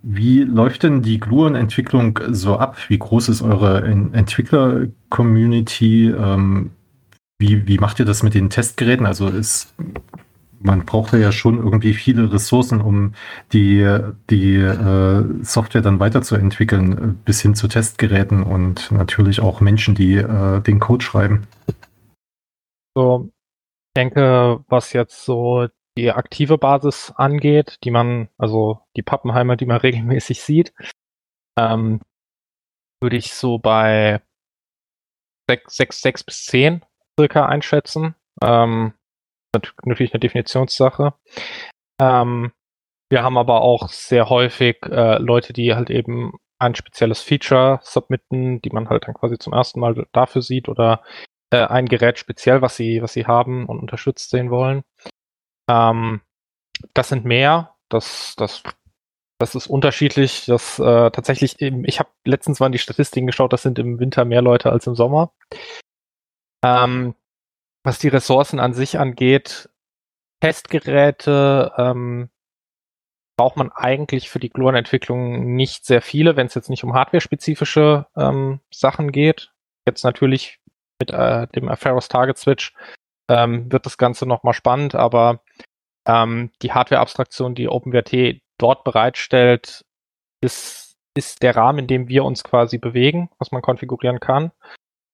wie 0.02 0.42
läuft 0.42 0.82
denn 0.82 1.00
die 1.02 1.18
Gluon-Entwicklung 1.18 2.20
so 2.28 2.58
ab? 2.58 2.76
Wie 2.88 2.98
groß 2.98 3.30
ist 3.30 3.40
eure 3.42 3.82
Entwickler-Community? 3.82 6.10
Ähm, 6.10 6.70
wie, 7.38 7.66
wie 7.66 7.78
macht 7.78 8.00
ihr 8.00 8.04
das 8.04 8.22
mit 8.22 8.34
den 8.34 8.50
Testgeräten? 8.50 9.06
Also 9.06 9.28
ist 9.28 9.72
man 10.64 10.86
braucht 10.86 11.12
ja 11.12 11.30
schon 11.30 11.58
irgendwie 11.58 11.92
viele 11.92 12.32
Ressourcen, 12.32 12.80
um 12.80 13.14
die, 13.52 13.86
die 14.30 14.56
äh, 14.56 15.44
Software 15.44 15.82
dann 15.82 16.00
weiterzuentwickeln, 16.00 17.20
bis 17.24 17.42
hin 17.42 17.54
zu 17.54 17.68
Testgeräten 17.68 18.42
und 18.42 18.90
natürlich 18.90 19.40
auch 19.40 19.60
Menschen, 19.60 19.94
die 19.94 20.14
äh, 20.14 20.60
den 20.62 20.80
Code 20.80 21.04
schreiben. 21.04 21.46
So, 22.96 23.28
ich 23.28 24.00
denke, 24.00 24.64
was 24.68 24.94
jetzt 24.94 25.24
so 25.24 25.68
die 25.98 26.10
aktive 26.10 26.56
Basis 26.56 27.12
angeht, 27.14 27.78
die 27.84 27.90
man, 27.90 28.28
also 28.38 28.80
die 28.96 29.02
Pappenheimer, 29.02 29.56
die 29.56 29.66
man 29.66 29.76
regelmäßig 29.82 30.40
sieht, 30.40 30.72
ähm, 31.58 32.00
würde 33.02 33.16
ich 33.16 33.34
so 33.34 33.58
bei 33.58 34.22
sechs, 35.48 35.76
sechs, 35.76 36.00
sechs 36.00 36.24
bis 36.24 36.46
zehn 36.46 36.82
circa 37.20 37.44
einschätzen. 37.44 38.14
Ähm, 38.42 38.94
natürlich 39.54 40.12
eine 40.12 40.20
Definitionssache. 40.20 41.14
Ähm, 42.00 42.52
wir 43.10 43.22
haben 43.22 43.38
aber 43.38 43.62
auch 43.62 43.88
sehr 43.88 44.28
häufig 44.28 44.78
äh, 44.84 45.18
Leute, 45.18 45.52
die 45.52 45.74
halt 45.74 45.90
eben 45.90 46.32
ein 46.58 46.74
spezielles 46.74 47.20
Feature 47.20 47.80
submitten, 47.82 48.60
die 48.62 48.70
man 48.70 48.88
halt 48.88 49.06
dann 49.06 49.14
quasi 49.14 49.38
zum 49.38 49.52
ersten 49.52 49.80
Mal 49.80 50.06
dafür 50.12 50.42
sieht 50.42 50.68
oder 50.68 51.02
äh, 51.50 51.66
ein 51.66 51.86
Gerät 51.86 52.18
speziell, 52.18 52.62
was 52.62 52.76
sie, 52.76 53.02
was 53.02 53.12
sie 53.12 53.26
haben 53.26 53.66
und 53.66 53.78
unterstützt 53.78 54.30
sehen 54.30 54.50
wollen. 54.50 54.82
Ähm, 55.68 56.20
das 56.94 57.08
sind 57.08 57.24
mehr. 57.24 57.74
Das, 57.88 58.34
das, 58.36 58.62
das 59.38 59.54
ist 59.54 59.66
unterschiedlich. 59.66 60.46
Das 60.46 60.78
äh, 60.78 61.10
tatsächlich, 61.10 61.60
eben, 61.60 61.84
ich 61.84 61.98
habe 61.98 62.10
letztens 62.24 62.60
mal 62.60 62.66
in 62.66 62.72
die 62.72 62.78
Statistiken 62.78 63.26
geschaut, 63.26 63.52
das 63.52 63.62
sind 63.62 63.78
im 63.78 63.98
Winter 64.00 64.24
mehr 64.24 64.42
Leute 64.42 64.70
als 64.70 64.86
im 64.86 64.94
Sommer. 64.94 65.32
Ähm, 66.64 67.14
was 67.84 67.98
die 67.98 68.08
Ressourcen 68.08 68.58
an 68.58 68.72
sich 68.72 68.98
angeht, 68.98 69.68
Testgeräte 70.40 71.72
ähm, 71.76 72.30
braucht 73.36 73.56
man 73.56 73.70
eigentlich 73.72 74.30
für 74.30 74.38
die 74.38 74.50
Gluon-Entwicklung 74.50 75.54
nicht 75.54 75.84
sehr 75.84 76.02
viele, 76.02 76.36
wenn 76.36 76.46
es 76.46 76.54
jetzt 76.54 76.70
nicht 76.70 76.84
um 76.84 76.94
hardware-spezifische 76.94 78.06
ähm, 78.16 78.60
Sachen 78.70 79.12
geht. 79.12 79.52
Jetzt 79.86 80.04
natürlich 80.04 80.60
mit 81.00 81.10
äh, 81.10 81.46
dem 81.48 81.68
Aferos 81.68 82.08
Target 82.08 82.38
Switch 82.38 82.72
ähm, 83.28 83.70
wird 83.70 83.86
das 83.86 83.98
Ganze 83.98 84.26
nochmal 84.26 84.54
spannend, 84.54 84.94
aber 84.94 85.42
ähm, 86.06 86.52
die 86.62 86.72
Hardware-Abstraktion, 86.72 87.54
die 87.54 87.68
OpenWrt 87.68 88.40
dort 88.58 88.84
bereitstellt, 88.84 89.84
ist, 90.40 90.96
ist 91.16 91.42
der 91.42 91.56
Rahmen, 91.56 91.80
in 91.80 91.86
dem 91.86 92.08
wir 92.08 92.24
uns 92.24 92.44
quasi 92.44 92.78
bewegen, 92.78 93.30
was 93.38 93.50
man 93.50 93.62
konfigurieren 93.62 94.20
kann. 94.20 94.52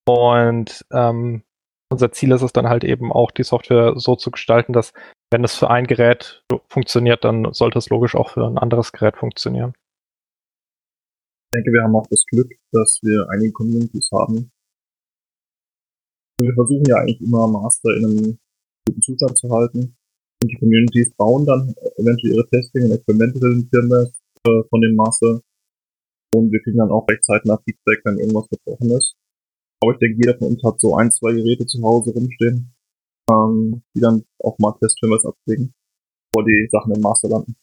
Und 0.06 0.84
ähm, 0.92 1.44
unser 1.90 2.12
Ziel 2.12 2.32
ist 2.32 2.42
es 2.42 2.52
dann 2.52 2.68
halt 2.68 2.84
eben 2.84 3.12
auch, 3.12 3.30
die 3.30 3.42
Software 3.42 3.94
so 3.96 4.16
zu 4.16 4.30
gestalten, 4.30 4.72
dass 4.72 4.92
wenn 5.30 5.44
es 5.44 5.54
für 5.54 5.70
ein 5.70 5.86
Gerät 5.86 6.44
funktioniert, 6.68 7.24
dann 7.24 7.52
sollte 7.52 7.78
es 7.78 7.90
logisch 7.90 8.14
auch 8.14 8.30
für 8.30 8.46
ein 8.46 8.58
anderes 8.58 8.92
Gerät 8.92 9.16
funktionieren. 9.16 9.74
Ich 11.52 11.56
denke, 11.56 11.72
wir 11.72 11.82
haben 11.82 11.96
auch 11.96 12.06
das 12.08 12.24
Glück, 12.26 12.52
dass 12.72 13.00
wir 13.02 13.28
einige 13.30 13.52
Communities 13.52 14.08
haben. 14.12 14.52
Wir 16.40 16.54
versuchen 16.54 16.84
ja 16.86 16.96
eigentlich 16.96 17.20
immer 17.20 17.48
Master 17.48 17.96
in 17.96 18.04
einem 18.04 18.38
guten 18.86 19.02
Zustand 19.02 19.36
zu 19.36 19.50
halten. 19.50 19.96
Und 20.42 20.50
die 20.50 20.56
Communities 20.58 21.12
bauen 21.16 21.44
dann 21.44 21.74
eventuell 21.96 22.34
ihre 22.34 22.48
Testing- 22.48 22.84
und 22.84 22.92
experimentellen 22.92 23.68
Firmware 23.68 24.12
äh, 24.46 24.62
von 24.70 24.80
dem 24.80 24.94
Master. 24.94 25.40
Und 26.34 26.52
wir 26.52 26.62
kriegen 26.62 26.78
dann 26.78 26.90
auch 26.90 27.06
recht 27.08 27.24
zeitnah 27.24 27.58
Feedback, 27.64 28.00
wenn 28.04 28.18
irgendwas 28.18 28.48
gebrochen 28.48 28.90
ist. 28.92 29.16
Aber 29.82 29.92
ich 29.92 29.98
denke, 29.98 30.18
jeder 30.22 30.36
von 30.38 30.48
uns 30.48 30.62
hat 30.62 30.78
so 30.80 30.96
ein, 30.96 31.10
zwei 31.10 31.32
Geräte 31.32 31.66
zu 31.66 31.82
Hause 31.82 32.12
rumstehen, 32.12 32.72
ähm, 33.30 33.82
die 33.94 34.00
dann 34.00 34.24
auch 34.42 34.58
mal 34.58 34.74
Testfirmers 34.78 35.24
abkriegen, 35.24 35.72
bevor 36.30 36.46
die 36.46 36.68
Sachen 36.70 36.94
im 36.94 37.00
Master 37.00 37.28
landen. 37.28 37.56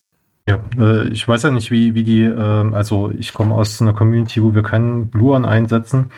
Ja, 0.50 0.64
äh, 0.80 1.10
ich 1.10 1.28
weiß 1.28 1.44
ja 1.44 1.52
nicht, 1.52 1.72
wie, 1.72 1.94
wie 1.94 2.04
die, 2.04 2.24
äh, 2.24 2.34
also 2.74 3.12
ich 3.12 3.34
komme 3.34 3.54
aus 3.54 3.82
einer 3.82 3.94
Community, 3.94 4.42
wo 4.42 4.56
wir 4.56 4.64
keinen 4.64 5.10
Bluon 5.10 5.46
einsetzen 5.46 6.12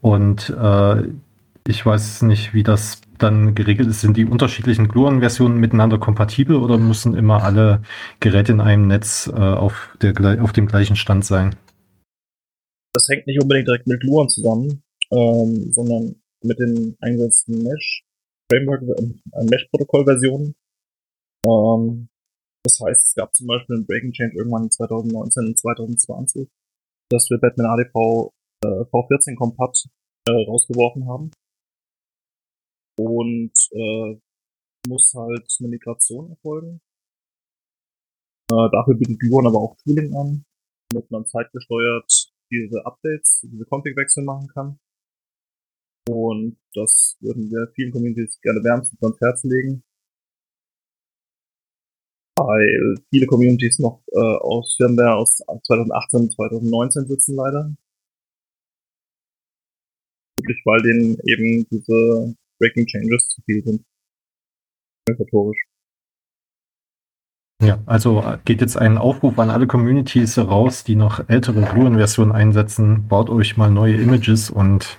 und 0.00 0.50
äh, 0.50 1.02
ich 1.66 1.84
weiß 1.86 2.22
nicht, 2.22 2.52
wie 2.52 2.62
das 2.62 3.00
dann 3.18 3.54
geregelt 3.54 3.88
ist. 3.88 4.00
Sind 4.00 4.16
die 4.16 4.26
unterschiedlichen 4.26 4.88
Gluon-Versionen 4.88 5.58
miteinander 5.58 5.98
kompatibel 5.98 6.56
oder 6.56 6.78
müssen 6.78 7.14
immer 7.14 7.42
alle 7.42 7.82
Geräte 8.20 8.52
in 8.52 8.60
einem 8.60 8.86
Netz 8.86 9.30
äh, 9.32 9.38
auf, 9.38 9.96
der, 10.02 10.42
auf 10.42 10.52
dem 10.52 10.66
gleichen 10.66 10.96
Stand 10.96 11.24
sein? 11.24 11.54
Das 12.92 13.08
hängt 13.08 13.26
nicht 13.26 13.40
unbedingt 13.40 13.68
direkt 13.68 13.86
mit 13.86 14.00
Gluon 14.00 14.28
zusammen 14.28 14.83
ähm, 15.14 15.72
sondern 15.72 16.20
mit 16.42 16.58
den 16.58 16.96
eingesetzten 17.00 17.62
Mesh 17.62 18.04
Framework, 18.50 18.82
äh, 18.82 19.44
Mesh-Protokoll-Versionen. 19.44 20.54
Ähm, 21.46 22.08
das 22.64 22.80
heißt, 22.80 23.08
es 23.08 23.14
gab 23.14 23.34
zum 23.34 23.46
Beispiel 23.46 23.76
ein 23.76 23.86
Breaking 23.86 24.12
Change 24.12 24.36
irgendwann 24.36 24.64
in 24.64 24.70
2019 24.70 25.46
und 25.46 25.58
2020, 25.58 26.48
dass 27.10 27.28
wir 27.30 27.38
Batman 27.38 27.66
ADV 27.66 28.32
äh, 28.64 28.84
V14 28.90 29.36
Kompat 29.36 29.84
äh, 30.28 30.32
rausgeworfen 30.32 31.06
haben. 31.08 31.30
Und 32.96 33.52
äh, 33.72 34.18
muss 34.88 35.12
halt 35.14 35.56
eine 35.58 35.68
Migration 35.68 36.30
erfolgen. 36.30 36.80
Äh, 38.52 38.68
dafür 38.70 38.94
bietet 38.94 39.18
Gluon 39.20 39.46
aber 39.46 39.58
auch 39.58 39.76
Tooling 39.84 40.14
an, 40.14 40.44
damit 40.90 41.10
man 41.10 41.26
zeitgesteuert 41.26 42.30
diese 42.50 42.84
Updates, 42.84 43.40
diese 43.50 43.64
Config-Wechsel 43.64 44.22
machen 44.22 44.48
kann. 44.48 44.78
Und 46.08 46.58
das 46.74 47.16
würden 47.20 47.50
wir 47.50 47.72
vielen 47.74 47.92
Communities 47.92 48.38
gerne 48.42 48.62
wärmstens 48.62 49.02
ans 49.02 49.20
Herz 49.20 49.42
legen. 49.44 49.82
Weil 52.36 52.96
viele 53.10 53.26
Communities 53.26 53.78
noch 53.78 54.02
äh, 54.12 54.18
aus 54.18 54.74
Firmware 54.76 55.16
aus 55.16 55.36
2018 55.36 56.30
2019 56.30 57.06
sitzen 57.06 57.36
leider. 57.36 57.74
Wirklich, 60.38 60.60
weil 60.64 60.82
denen 60.82 61.16
eben 61.26 61.66
diese 61.70 62.34
Breaking 62.58 62.86
Changes 62.86 63.28
zu 63.28 63.40
viel 63.42 63.62
sind. 63.64 63.84
Organisatorisch. 65.08 65.58
Ja, 67.62 67.82
also 67.86 68.22
geht 68.44 68.60
jetzt 68.60 68.76
ein 68.76 68.98
Aufruf 68.98 69.38
an 69.38 69.48
alle 69.48 69.66
Communities 69.66 70.36
raus, 70.36 70.84
die 70.84 70.96
noch 70.96 71.28
ältere 71.28 71.62
Gluon-Versionen 71.62 72.32
einsetzen. 72.32 73.08
Baut 73.08 73.30
euch 73.30 73.56
mal 73.56 73.70
neue 73.70 73.94
Images 73.94 74.50
und 74.50 74.98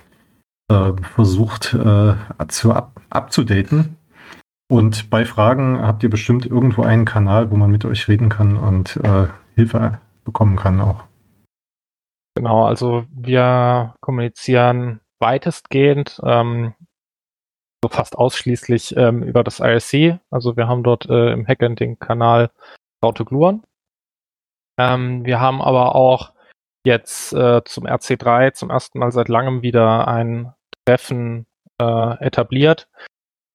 äh, 0.68 0.92
versucht 1.14 1.74
äh, 1.74 2.14
zu 2.48 2.74
abzudaten. 3.10 3.96
Und 4.68 5.10
bei 5.10 5.24
Fragen 5.24 5.80
habt 5.80 6.02
ihr 6.02 6.10
bestimmt 6.10 6.44
irgendwo 6.44 6.82
einen 6.82 7.04
Kanal, 7.04 7.50
wo 7.50 7.56
man 7.56 7.70
mit 7.70 7.84
euch 7.84 8.08
reden 8.08 8.28
kann 8.28 8.56
und 8.56 8.96
äh, 8.96 9.28
Hilfe 9.54 10.00
bekommen 10.24 10.56
kann 10.56 10.80
auch. 10.80 11.04
Genau, 12.34 12.66
also 12.66 13.04
wir 13.10 13.94
kommunizieren 14.00 15.00
weitestgehend, 15.20 16.20
ähm, 16.24 16.74
so 17.82 17.88
fast 17.88 18.18
ausschließlich 18.18 18.96
ähm, 18.96 19.22
über 19.22 19.44
das 19.44 19.60
IRC. 19.60 20.18
Also 20.30 20.56
wir 20.56 20.68
haben 20.68 20.82
dort 20.82 21.08
äh, 21.08 21.32
im 21.32 21.46
Hackend 21.46 21.80
den 21.80 21.98
Kanal 21.98 22.50
Raute. 23.02 23.24
Ähm, 24.78 25.24
wir 25.24 25.40
haben 25.40 25.62
aber 25.62 25.94
auch 25.94 26.32
jetzt 26.84 27.32
äh, 27.32 27.62
zum 27.64 27.86
RC3 27.86 28.52
zum 28.52 28.70
ersten 28.70 28.98
Mal 28.98 29.12
seit 29.12 29.28
langem 29.28 29.62
wieder 29.62 30.08
ein 30.08 30.52
Treffen 30.86 31.46
äh, 31.80 32.24
etabliert 32.24 32.88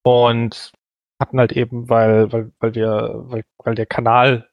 und 0.03 0.71
hatten 1.19 1.39
halt 1.39 1.51
eben, 1.53 1.89
weil, 1.89 2.31
weil, 2.31 2.51
weil 2.59 2.75
wir, 2.75 3.11
weil, 3.15 3.43
weil 3.63 3.75
der 3.75 3.85
Kanal 3.85 4.47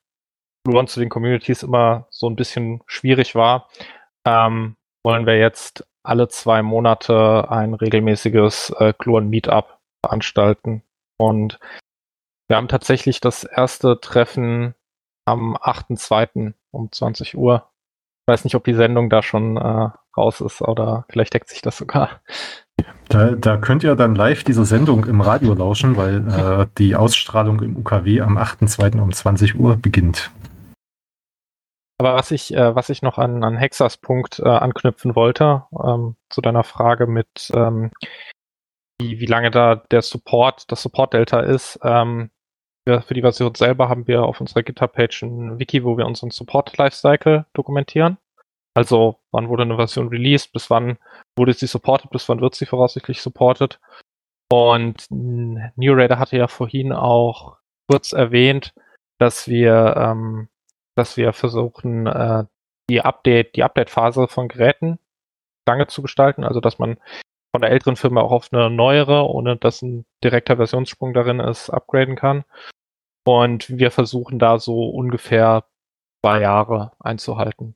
zu 0.87 1.01
den 1.01 1.09
Communities 1.09 1.63
immer 1.63 2.07
so 2.11 2.29
ein 2.29 2.37
bisschen 2.37 2.83
schwierig 2.87 3.35
war, 3.35 3.69
ähm, 4.27 4.77
wollen 5.03 5.25
wir 5.25 5.39
jetzt 5.39 5.87
alle 6.03 6.29
zwei 6.29 6.63
Monate 6.63 7.51
ein 7.51 7.73
regelmäßiges 7.73 8.71
äh, 8.79 8.93
Kluren-Meetup 8.93 9.79
veranstalten. 10.05 10.83
Und 11.19 11.59
wir 12.49 12.57
haben 12.57 12.69
tatsächlich 12.69 13.21
das 13.21 13.45
erste 13.45 13.99
Treffen 14.01 14.75
am 15.27 15.57
8.2. 15.57 16.55
um 16.71 16.93
20 16.93 17.37
Uhr. 17.37 17.69
Ich 18.23 18.33
weiß 18.33 18.45
nicht, 18.45 18.55
ob 18.55 18.65
die 18.65 18.75
Sendung 18.75 19.09
da 19.11 19.23
schon 19.23 19.57
äh, 19.57 19.89
raus 20.17 20.41
ist 20.41 20.63
oder 20.63 21.05
vielleicht 21.11 21.35
deckt 21.35 21.49
sich 21.49 21.63
das 21.63 21.77
sogar. 21.77 22.21
Da, 23.09 23.31
da 23.33 23.57
könnt 23.57 23.83
ihr 23.85 23.97
dann 23.97 24.15
live 24.15 24.45
diese 24.45 24.65
Sendung 24.65 25.05
im 25.07 25.21
Radio 25.21 25.55
lauschen, 25.55 25.97
weil 25.97 26.29
äh, 26.63 26.67
die 26.79 26.95
Ausstrahlung 26.95 27.61
im 27.61 27.77
UKW 27.77 28.21
am 28.21 28.39
8.2. 28.39 29.01
um 29.01 29.13
20 29.13 29.59
Uhr 29.59 29.77
beginnt. 29.77 30.31
Aber 32.01 32.15
was 32.15 32.31
ich, 32.31 32.55
äh, 32.55 32.75
was 32.75 32.91
ich 32.91 33.03
noch 33.03 33.19
an, 33.19 33.43
an 33.43 33.57
Hexas 33.57 33.97
Punkt 33.97 34.39
äh, 34.39 34.49
anknüpfen 34.49 35.17
wollte, 35.17 35.65
ähm, 35.85 36.15
zu 36.29 36.41
deiner 36.41 36.63
Frage 36.63 37.09
mit, 37.09 37.51
ähm, 37.53 37.91
wie, 39.01 39.19
wie 39.19 39.27
lange 39.27 39.51
da 39.51 39.77
der 39.77 40.03
Support, 40.03 40.71
das 40.71 40.83
Support-Delta 40.83 41.41
ist, 41.41 41.81
ähm, 41.83 42.31
für 42.87 43.13
die 43.13 43.21
Version 43.21 43.55
selber 43.55 43.91
haben 43.91 44.07
wir 44.07 44.23
auf 44.23 44.41
unserer 44.41 44.63
GitHub-Page 44.63 45.23
ein 45.23 45.59
Wiki, 45.59 45.85
wo 45.85 45.99
wir 45.99 46.07
unseren 46.07 46.31
Support-Lifecycle 46.31 47.45
dokumentieren. 47.53 48.17
Also 48.79 49.19
wann 49.33 49.49
wurde 49.49 49.65
eine 49.65 49.75
Version 49.75 50.07
released, 50.07 50.53
bis 50.53 50.71
wann 50.71 50.99
wurde 51.37 51.53
sie 51.53 51.67
supported, 51.67 52.13
bis 52.13 52.29
wann 52.29 52.41
wird 52.41 52.55
sie 52.55 52.65
voraussichtlich 52.65 53.21
supported. 53.21 53.81
Und 54.53 55.11
New 55.11 55.95
Raider 55.95 56.21
hatte 56.21 56.37
ja 56.37 56.47
vorhin 56.47 56.93
auch 56.93 57.57
kurz 57.91 58.13
erwähnt, 58.13 58.73
dass 59.19 59.49
wir 59.49 59.97
ähm, 59.97 60.49
dass 60.95 61.17
wir 61.17 61.33
versuchen, 61.33 62.07
äh, 62.07 62.45
die 62.89 63.01
Update, 63.01 63.57
die 63.57 63.65
Update-Phase 63.65 64.29
von 64.29 64.47
Geräten 64.47 65.01
lange 65.69 65.89
zu 65.89 66.01
gestalten, 66.01 66.45
also 66.45 66.61
dass 66.61 66.79
man 66.79 66.99
von 67.53 67.63
der 67.63 67.73
älteren 67.73 67.97
Firma 67.97 68.21
auch 68.21 68.31
auf 68.31 68.53
eine 68.53 68.71
neuere, 68.71 69.29
ohne 69.29 69.57
dass 69.57 69.83
ein 69.83 70.07
direkter 70.23 70.57
Versionssprung 70.57 71.15
darin 71.15 71.41
ist, 71.41 71.69
upgraden 71.69 72.15
kann. 72.15 72.45
Und 73.27 73.77
wir 73.77 73.91
versuchen 73.91 74.39
da 74.39 74.61
so 74.61 74.89
ungefähr 74.89 75.65
zwei 76.25 76.43
Jahre 76.43 76.93
einzuhalten. 77.01 77.75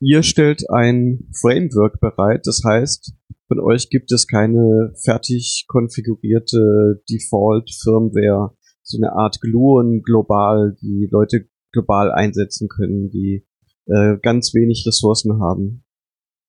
Ihr 0.00 0.22
stellt 0.22 0.68
ein 0.70 1.28
Framework 1.40 2.00
bereit, 2.00 2.46
das 2.46 2.62
heißt, 2.64 3.14
von 3.48 3.60
euch 3.60 3.88
gibt 3.90 4.12
es 4.12 4.26
keine 4.26 4.92
fertig 5.04 5.66
konfigurierte 5.68 7.02
Default-Firmware, 7.08 8.56
so 8.82 8.98
eine 8.98 9.12
Art 9.12 9.40
Gluon 9.40 10.02
global, 10.02 10.76
die 10.82 11.08
Leute 11.10 11.48
global 11.72 12.12
einsetzen 12.12 12.68
können, 12.68 13.10
die 13.10 13.46
äh, 13.86 14.16
ganz 14.22 14.52
wenig 14.54 14.84
Ressourcen 14.86 15.40
haben. 15.40 15.84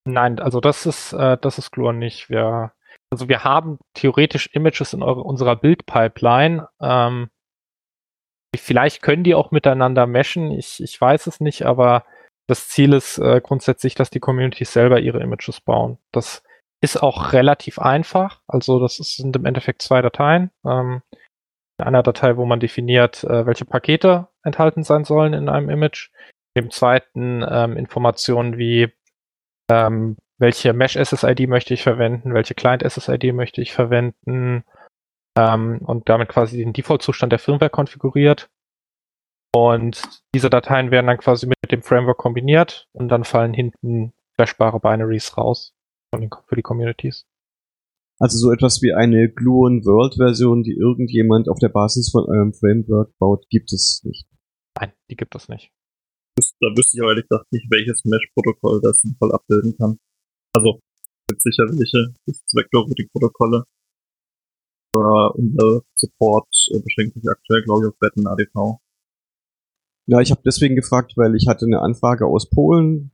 Nein, 0.06 0.40
also 0.40 0.60
das 0.60 0.86
ist 0.86 1.14
äh, 1.14 1.38
das 1.40 1.58
ist 1.58 1.72
Gluon 1.72 2.00
nicht. 2.00 2.30
Wir 2.30 2.72
also 3.10 3.30
wir 3.30 3.44
haben 3.44 3.80
theoretisch 3.94 4.50
Images 4.54 4.94
in 4.94 5.04
eure, 5.04 5.22
unserer 5.22 5.56
Bildpipeline. 5.56 6.68
Ähm, 6.82 7.30
vielleicht 8.56 9.02
können 9.02 9.24
die 9.24 9.36
auch 9.36 9.52
miteinander 9.52 10.08
meshen. 10.08 10.52
Ich, 10.52 10.82
ich 10.82 11.00
weiß 11.00 11.28
es 11.28 11.40
nicht, 11.40 11.66
aber 11.66 12.04
das 12.48 12.70
Ziel 12.70 12.94
ist 12.94 13.18
äh, 13.18 13.42
grundsätzlich, 13.42 13.96
dass 13.96 14.10
die 14.10 14.20
Communities 14.20 14.74
selber 14.74 15.00
ihre 15.00 15.22
Images 15.22 15.62
bauen. 15.62 15.98
Das 16.12 16.44
ist 16.82 17.02
auch 17.02 17.34
relativ 17.34 17.80
einfach. 17.80 18.42
Also 18.48 18.80
das 18.80 19.00
ist, 19.00 19.18
sind 19.18 19.36
im 19.36 19.46
Endeffekt 19.46 19.82
zwei 19.82 20.02
Dateien. 20.02 20.52
Ähm, 20.66 21.02
in 21.80 21.86
einer 21.86 22.04
Datei, 22.04 22.38
wo 22.38 22.46
man 22.46 22.60
definiert, 22.60 23.24
äh, 23.24 23.46
welche 23.46 23.66
Pakete 23.66 24.28
enthalten 24.44 24.84
sein 24.84 25.04
sollen 25.04 25.34
in 25.34 25.50
einem 25.50 25.70
Image. 25.70 26.10
Im 26.56 26.72
zweiten 26.72 27.46
ähm, 27.48 27.78
Informationen 27.78 28.58
wie 28.58 28.92
ähm, 29.70 30.18
welche 30.40 30.74
Mesh 30.74 30.96
SSID 30.96 31.48
möchte 31.48 31.74
ich 31.74 31.84
verwenden, 31.84 32.34
welche 32.34 32.56
Client 32.56 32.84
SSID 32.84 33.34
möchte 33.34 33.62
ich 33.62 33.74
verwenden 33.74 34.64
ähm, 35.38 35.80
und 35.84 36.10
damit 36.10 36.30
quasi 36.30 36.58
den 36.58 36.74
Default-Zustand 36.74 37.32
der 37.32 37.40
Firmware 37.40 37.70
konfiguriert. 37.70 38.50
Und 39.54 40.02
diese 40.36 40.50
Dateien 40.50 40.92
werden 40.92 41.08
dann 41.08 41.18
quasi 41.18 41.48
mit 41.68 41.74
dem 41.74 41.84
Framework 41.84 42.18
kombiniert 42.18 42.88
und 42.94 43.10
dann 43.10 43.26
fallen 43.26 43.54
hinten 43.54 44.14
flashbare 44.36 44.80
Binaries 44.80 45.38
raus 45.38 45.76
den, 46.16 46.30
für 46.48 46.56
die 46.56 46.62
Communities. 46.62 47.26
Also 48.20 48.38
so 48.38 48.52
etwas 48.54 48.82
wie 48.82 48.94
eine 48.94 49.30
Gluon 49.30 49.84
World 49.84 50.16
Version, 50.16 50.64
die 50.64 50.72
irgendjemand 50.72 51.50
auf 51.50 51.60
der 51.60 51.68
Basis 51.68 52.10
von 52.10 52.24
eurem 52.26 52.54
Framework 52.54 53.12
baut, 53.20 53.46
gibt 53.50 53.74
es 53.74 54.02
nicht. 54.06 54.26
Nein, 54.80 54.94
die 55.10 55.18
gibt 55.18 55.36
es 55.36 55.50
nicht. 55.50 55.70
Da 56.62 56.68
wüsste 56.76 56.98
ich 56.98 57.02
aber 57.02 57.12
ehrlich 57.12 57.28
gesagt 57.28 57.52
nicht, 57.52 57.66
welches 57.70 58.06
Mesh-Protokoll 58.06 58.80
das 58.82 59.02
sinnvoll 59.02 59.34
abbilden 59.34 59.76
kann. 59.78 60.00
Also, 60.56 60.80
mit 61.30 61.42
sicher 61.42 61.66
welche 61.68 62.14
Vector-Routing-Protokolle. 62.54 63.66
Aber 64.96 65.36
unser 65.36 65.82
Support 65.96 66.48
äh, 66.72 66.80
beschränkt 66.80 67.16
sich 67.16 67.30
aktuell, 67.30 67.64
glaube 67.64 67.86
ich, 67.86 67.90
auf 67.90 68.00
Betten 68.00 68.26
ADV. 68.26 68.80
Ja, 70.08 70.22
ich 70.22 70.32
habe 70.32 70.42
deswegen 70.46 70.76
gefragt, 70.76 71.14
weil 71.18 71.36
ich 71.36 71.48
hatte 71.48 71.66
eine 71.66 71.82
Anfrage 71.82 72.26
aus 72.26 72.50
Polen, 72.50 73.12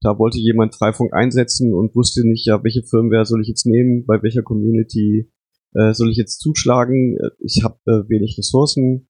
da 0.00 0.18
wollte 0.18 0.38
jemand 0.38 0.74
Freifunk 0.76 1.12
einsetzen 1.12 1.74
und 1.74 1.94
wusste 1.96 2.26
nicht, 2.26 2.46
ja, 2.46 2.62
welche 2.62 2.84
Firmware 2.84 3.26
soll 3.26 3.42
ich 3.42 3.48
jetzt 3.48 3.66
nehmen, 3.66 4.06
bei 4.06 4.22
welcher 4.22 4.42
Community 4.42 5.32
äh, 5.74 5.92
soll 5.92 6.10
ich 6.10 6.16
jetzt 6.16 6.38
zuschlagen. 6.40 7.18
Ich 7.40 7.62
habe 7.64 7.78
äh, 7.86 8.08
wenig 8.08 8.36
Ressourcen. 8.38 9.08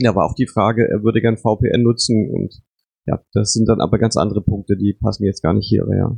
Da 0.00 0.14
war 0.16 0.26
auch 0.26 0.34
die 0.34 0.48
Frage, 0.48 0.88
er 0.88 1.04
würde 1.04 1.20
gern 1.20 1.36
VPN 1.36 1.82
nutzen 1.82 2.28
und 2.30 2.60
ja, 3.06 3.24
das 3.32 3.52
sind 3.52 3.68
dann 3.68 3.80
aber 3.80 3.98
ganz 3.98 4.16
andere 4.16 4.42
Punkte, 4.42 4.76
die 4.76 4.94
passen 4.94 5.24
jetzt 5.24 5.42
gar 5.42 5.54
nicht 5.54 5.68
hier, 5.68 5.86
ja. 5.88 6.16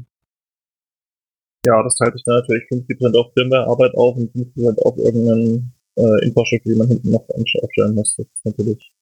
Ja, 1.66 1.82
das 1.82 1.96
teilt 1.96 2.14
sich 2.14 2.24
dann 2.24 2.36
natürlich 2.36 2.64
50% 2.70 3.14
auf 3.18 3.32
Firmwarearbeit 3.34 3.94
auf 3.94 4.16
und 4.16 4.32
50% 4.32 4.78
auf 4.80 4.96
irgendeinen 4.96 5.74
äh, 5.96 6.24
Infrastruktur, 6.24 6.72
die 6.72 6.78
man 6.78 6.88
hinten 6.88 7.10
noch 7.10 7.28
aufstellen 7.28 7.94
muss. 7.94 8.16
Das 8.16 8.26
ist 8.26 8.44
natürlich 8.46 8.94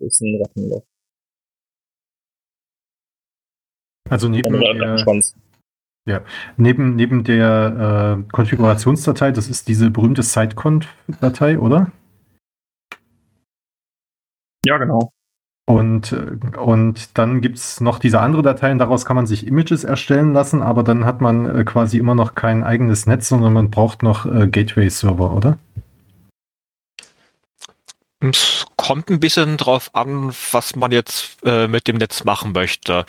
ist 0.00 0.20
ein 0.20 0.40
Rattenloch. 0.42 0.84
Also 4.08 4.28
neben 4.28 4.60
der, 4.60 5.04
ja, 6.08 6.20
neben, 6.56 6.94
neben 6.94 7.24
der 7.24 8.18
äh, 8.20 8.32
Konfigurationsdatei, 8.32 9.32
das 9.32 9.48
ist 9.48 9.66
diese 9.66 9.90
berühmte 9.90 10.22
Siteconf-Datei, 10.22 11.58
oder? 11.58 11.90
Ja, 14.64 14.78
genau. 14.78 15.10
Und, 15.68 16.12
äh, 16.12 16.56
und 16.58 17.18
dann 17.18 17.40
gibt 17.40 17.56
es 17.56 17.80
noch 17.80 17.98
diese 17.98 18.20
andere 18.20 18.42
Datei, 18.42 18.70
und 18.70 18.78
daraus 18.78 19.04
kann 19.04 19.16
man 19.16 19.26
sich 19.26 19.48
Images 19.48 19.82
erstellen 19.82 20.32
lassen, 20.32 20.62
aber 20.62 20.84
dann 20.84 21.04
hat 21.04 21.20
man 21.20 21.46
äh, 21.46 21.64
quasi 21.64 21.98
immer 21.98 22.14
noch 22.14 22.36
kein 22.36 22.62
eigenes 22.62 23.06
Netz, 23.06 23.28
sondern 23.28 23.52
man 23.52 23.70
braucht 23.70 24.04
noch 24.04 24.26
äh, 24.26 24.46
Gateway-Server, 24.46 25.34
oder? 25.34 25.58
Es 28.30 28.66
kommt 28.76 29.10
ein 29.10 29.20
bisschen 29.20 29.56
drauf 29.56 29.90
an, 29.94 30.34
was 30.52 30.76
man 30.76 30.92
jetzt 30.92 31.38
äh, 31.44 31.68
mit 31.68 31.88
dem 31.88 31.96
Netz 31.96 32.24
machen 32.24 32.52
möchte 32.52 33.04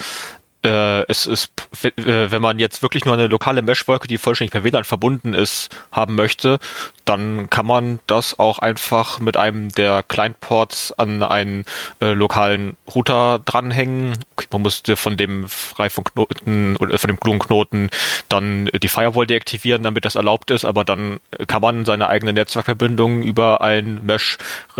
äh, 0.67 1.06
es 1.08 1.25
ist, 1.25 1.51
wenn 1.95 2.41
man 2.41 2.60
jetzt 2.60 2.82
wirklich 2.82 3.06
nur 3.06 3.13
eine 3.13 3.27
lokale 3.27 3.62
Mesh-Wolke, 3.62 4.08
die 4.08 4.17
vollständig 4.17 4.51
per 4.51 4.63
WLAN 4.63 4.84
verbunden 4.84 5.34
ist, 5.34 5.69
haben 5.91 6.15
möchte, 6.15 6.60
dann 7.06 7.49
kann 7.49 7.65
man 7.65 7.99
das 8.06 8.38
auch 8.38 8.60
einfach 8.60 9.19
mit 9.19 9.38
einem 9.38 9.69
der 9.69 10.03
Client-Ports 10.03 10.91
an 10.91 11.23
einen 11.23 11.63
äh, 12.01 12.12
lokalen 12.12 12.75
Router 12.93 13.39
dranhängen. 13.39 14.17
Man 14.51 14.62
musste 14.62 14.97
von 14.97 15.15
dem 15.15 15.47
Freifunkknoten 15.47 16.75
oder 16.77 16.97
von 16.97 17.08
dem 17.08 17.19
Gluon-Knoten 17.19 17.89
dann 18.27 18.65
die 18.65 18.89
Firewall 18.89 19.25
deaktivieren, 19.25 19.84
damit 19.84 20.03
das 20.03 20.15
erlaubt 20.15 20.51
ist, 20.51 20.65
aber 20.65 20.84
dann 20.84 21.21
kann 21.47 21.62
man 21.62 21.86
seine 21.86 22.10
eigene 22.10 22.34
Netzwerkverbindung 22.34 23.23
über 23.23 23.62
ein 23.62 24.06
Mesh 24.06 24.38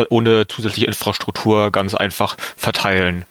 ohne 0.10 0.48
zusätzliche 0.48 0.88
Infrastruktur 0.88 1.72
ganz 1.72 1.96
einfach 1.96 2.36
verteilen. 2.58 3.26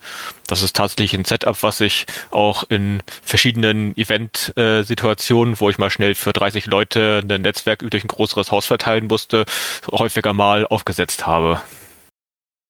Das 0.46 0.62
ist 0.62 0.76
tatsächlich 0.76 1.14
ein 1.14 1.24
Setup, 1.24 1.62
was 1.62 1.80
ich 1.80 2.06
auch 2.30 2.64
in 2.68 3.02
verschiedenen 3.22 3.96
Event-Situationen, 3.96 5.59
wo 5.61 5.70
ich 5.70 5.78
mal 5.78 5.90
schnell 5.90 6.14
für 6.14 6.32
30 6.32 6.66
Leute 6.66 7.22
ein 7.28 7.42
Netzwerk 7.42 7.80
durch 7.90 8.04
ein 8.04 8.09
größeres 8.09 8.52
Haus 8.52 8.66
verteilen 8.66 9.06
musste, 9.09 9.44
häufiger 9.90 10.32
mal 10.32 10.66
aufgesetzt 10.66 11.26
habe. 11.26 11.61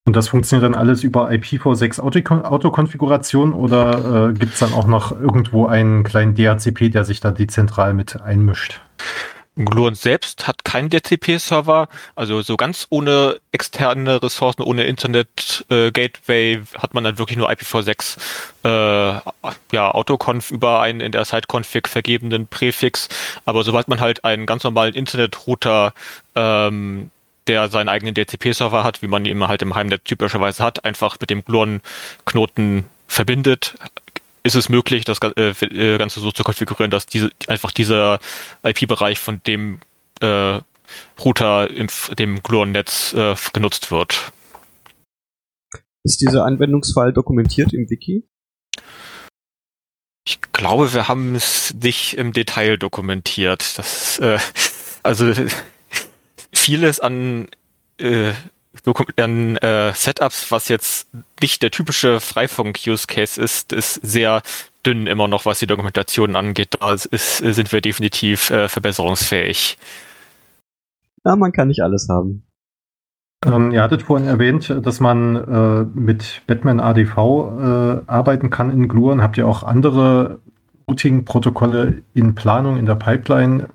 Und 0.06 0.14
das 0.14 0.28
funktioniert 0.28 0.64
dann 0.64 0.78
alles 0.78 1.02
über 1.02 1.30
IPv6 1.30 2.00
Autokonfiguration 2.00 3.52
oder 3.52 4.28
äh, 4.28 4.32
gibt 4.34 4.54
es 4.54 4.60
dann 4.60 4.72
auch 4.72 4.86
noch 4.86 5.10
irgendwo 5.10 5.66
einen 5.66 6.04
kleinen 6.04 6.36
DHCP, 6.36 6.90
der 6.90 7.04
sich 7.04 7.18
da 7.18 7.32
dezentral 7.32 7.92
mit 7.92 8.22
einmischt? 8.22 8.80
Gluon 9.56 9.94
selbst 9.94 10.46
hat 10.46 10.64
keinen 10.64 10.90
DTP-Server, 10.90 11.88
also 12.14 12.42
so 12.42 12.56
ganz 12.56 12.86
ohne 12.90 13.40
externe 13.52 14.22
Ressourcen, 14.22 14.62
ohne 14.62 14.84
Internet-Gateway 14.84 16.52
äh, 16.54 16.62
hat 16.76 16.92
man 16.92 17.04
dann 17.04 17.18
wirklich 17.18 17.38
nur 17.38 17.50
IPv6 17.50 18.18
äh, 18.64 19.20
ja, 19.72 19.90
Autoconf 19.90 20.50
über 20.50 20.82
einen 20.82 21.00
in 21.00 21.12
der 21.12 21.24
Site-Config 21.24 21.88
vergebenen 21.88 22.46
Präfix. 22.46 23.08
Aber 23.46 23.64
sobald 23.64 23.88
man 23.88 24.00
halt 24.00 24.24
einen 24.24 24.44
ganz 24.44 24.62
normalen 24.62 24.94
Internet-Router 24.94 25.94
ähm, 26.34 27.10
der 27.46 27.68
seinen 27.68 27.88
eigenen 27.88 28.14
DHCP-Server 28.14 28.82
hat, 28.84 29.02
wie 29.02 29.06
man 29.06 29.24
ihn 29.24 29.46
halt 29.46 29.62
im 29.62 29.74
Heimnet 29.74 30.04
typischerweise 30.04 30.62
hat, 30.64 30.84
einfach 30.84 31.16
mit 31.20 31.30
dem 31.30 31.44
Gluon-Knoten 31.44 32.86
verbindet, 33.06 33.76
ist 34.46 34.54
es 34.54 34.68
möglich, 34.68 35.04
das 35.04 35.18
äh, 35.36 35.50
äh, 35.50 35.98
Ganze 35.98 36.20
so 36.20 36.32
zu 36.32 36.44
konfigurieren, 36.44 36.90
dass 36.90 37.06
diese, 37.06 37.30
einfach 37.48 37.72
dieser 37.72 38.20
IP-Bereich 38.62 39.18
von 39.18 39.42
dem 39.46 39.80
äh, 40.20 40.60
Router 41.22 41.70
im 41.70 41.88
dem 42.16 42.42
Gluon-Netz 42.42 43.12
äh, 43.14 43.34
genutzt 43.52 43.90
wird. 43.90 44.32
Ist 46.04 46.20
dieser 46.20 46.44
Anwendungsfall 46.44 47.12
dokumentiert 47.12 47.72
im 47.72 47.90
Wiki? 47.90 48.28
Ich 50.24 50.40
glaube, 50.52 50.92
wir 50.92 51.08
haben 51.08 51.34
es 51.34 51.74
nicht 51.74 52.16
im 52.16 52.32
Detail 52.32 52.78
dokumentiert. 52.78 53.76
Das, 53.78 54.18
äh, 54.20 54.38
also 55.02 55.32
vieles 56.52 57.00
an 57.00 57.48
äh, 57.98 58.32
an 59.16 59.56
äh, 59.56 59.92
Setups, 59.94 60.50
was 60.50 60.68
jetzt 60.68 61.08
nicht 61.40 61.62
der 61.62 61.70
typische 61.70 62.20
Freifunk-Use-Case 62.20 63.40
ist, 63.40 63.72
ist 63.72 63.94
sehr 64.02 64.42
dünn 64.84 65.06
immer 65.06 65.28
noch, 65.28 65.46
was 65.46 65.58
die 65.58 65.66
Dokumentation 65.66 66.36
angeht. 66.36 66.74
Da 66.80 66.92
ist, 66.92 67.38
sind 67.38 67.72
wir 67.72 67.80
definitiv 67.80 68.50
äh, 68.50 68.68
verbesserungsfähig. 68.68 69.78
Ja, 71.24 71.36
man 71.36 71.52
kann 71.52 71.68
nicht 71.68 71.82
alles 71.82 72.08
haben. 72.08 72.44
Ähm, 73.44 73.70
ihr 73.72 73.82
hattet 73.82 74.02
vorhin 74.02 74.28
erwähnt, 74.28 74.74
dass 74.82 75.00
man 75.00 75.36
äh, 75.36 75.98
mit 75.98 76.42
Batman 76.46 76.80
ADV 76.80 77.16
äh, 77.16 78.02
arbeiten 78.06 78.50
kann 78.50 78.70
in 78.70 78.88
Gluon. 78.88 79.22
Habt 79.22 79.36
ihr 79.36 79.46
auch 79.46 79.62
andere 79.62 80.40
Routing-Protokolle 80.88 82.02
in 82.14 82.34
Planung, 82.34 82.78
in 82.78 82.86
der 82.86 82.94
Pipeline? 82.94 83.68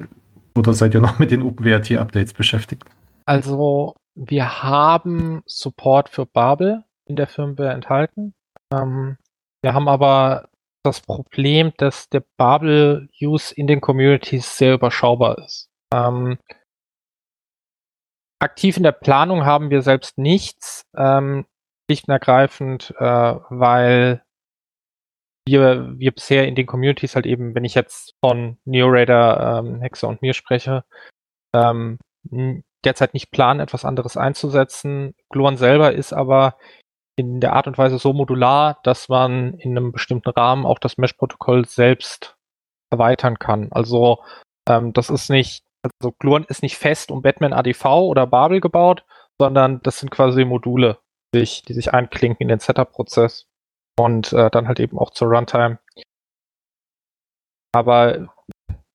Oder 0.55 0.73
seid 0.73 0.93
ihr 0.93 1.01
noch 1.01 1.19
mit 1.19 1.31
den 1.31 1.43
OpenWRT-Updates 1.43 2.33
beschäftigt? 2.33 2.83
Also 3.25 3.95
wir 4.15 4.63
haben 4.63 5.43
Support 5.45 6.09
für 6.09 6.25
Babel 6.25 6.83
in 7.05 7.15
der 7.15 7.27
Firmware 7.27 7.73
enthalten. 7.73 8.33
Ähm, 8.73 9.17
wir 9.63 9.73
haben 9.73 9.87
aber 9.87 10.49
das 10.83 11.01
Problem, 11.01 11.73
dass 11.77 12.09
der 12.09 12.23
Babel-Use 12.37 13.53
in 13.55 13.67
den 13.67 13.81
Communities 13.81 14.57
sehr 14.57 14.73
überschaubar 14.73 15.37
ist. 15.37 15.69
Ähm, 15.93 16.39
aktiv 18.39 18.77
in 18.77 18.83
der 18.83 18.91
Planung 18.91 19.45
haben 19.45 19.69
wir 19.69 19.81
selbst 19.81 20.17
nichts, 20.17 20.83
ähm, 20.95 21.45
und 21.89 22.09
ergreifend, 22.09 22.93
äh, 22.97 23.35
weil 23.49 24.23
wir, 25.45 25.99
wir 25.99 26.11
bisher 26.11 26.47
in 26.47 26.55
den 26.55 26.65
Communities 26.65 27.15
halt 27.15 27.25
eben, 27.25 27.53
wenn 27.55 27.65
ich 27.65 27.75
jetzt 27.75 28.15
von 28.23 28.57
NeoRaider, 28.65 29.59
ähm, 29.59 29.81
Hexer 29.81 30.07
und 30.07 30.21
mir 30.21 30.33
spreche, 30.33 30.83
ähm, 31.53 31.99
derzeit 32.85 33.13
nicht 33.13 33.31
planen, 33.31 33.59
etwas 33.59 33.85
anderes 33.85 34.17
einzusetzen. 34.17 35.15
Gluon 35.29 35.57
selber 35.57 35.93
ist 35.93 36.13
aber 36.13 36.57
in 37.15 37.39
der 37.39 37.53
Art 37.53 37.67
und 37.67 37.77
Weise 37.77 37.99
so 37.99 38.13
modular, 38.13 38.79
dass 38.83 39.09
man 39.09 39.53
in 39.55 39.77
einem 39.77 39.91
bestimmten 39.91 40.29
Rahmen 40.29 40.65
auch 40.65 40.79
das 40.79 40.97
Mesh-Protokoll 40.97 41.65
selbst 41.65 42.35
erweitern 42.91 43.37
kann. 43.37 43.71
Also 43.71 44.19
ähm, 44.67 44.93
das 44.93 45.09
ist 45.09 45.29
nicht, 45.29 45.63
also 45.83 46.13
Gluon 46.19 46.45
ist 46.45 46.63
nicht 46.63 46.77
fest 46.77 47.11
um 47.11 47.21
Batman 47.21 47.53
ADV 47.53 47.85
oder 47.85 48.27
Babel 48.27 48.61
gebaut, 48.61 49.05
sondern 49.39 49.81
das 49.83 49.99
sind 49.99 50.09
quasi 50.09 50.45
Module, 50.45 50.99
die 51.33 51.39
sich, 51.39 51.63
die 51.63 51.73
sich 51.73 51.93
einklinken 51.93 52.43
in 52.43 52.47
den 52.47 52.59
Setup-Prozess 52.59 53.47
und 53.99 54.33
äh, 54.33 54.49
dann 54.49 54.67
halt 54.67 54.79
eben 54.79 54.97
auch 54.97 55.11
zur 55.11 55.29
Runtime. 55.29 55.79
Aber 57.73 58.33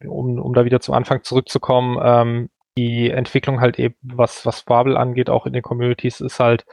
um, 0.05 0.39
um 0.39 0.55
da 0.55 0.65
wieder 0.65 0.81
zum 0.81 0.95
Anfang 0.95 1.23
zurückzukommen, 1.23 1.99
ähm, 2.03 2.51
die 2.77 3.11
Entwicklung 3.11 3.61
halt 3.61 3.79
eben, 3.79 3.97
was, 4.03 4.45
was 4.45 4.63
Babel 4.63 4.97
angeht, 4.97 5.31
auch 5.31 5.47
in 5.47 5.53
den 5.53 5.63
Communities, 5.63 6.21
ist 6.21 6.41
halt 6.41 6.67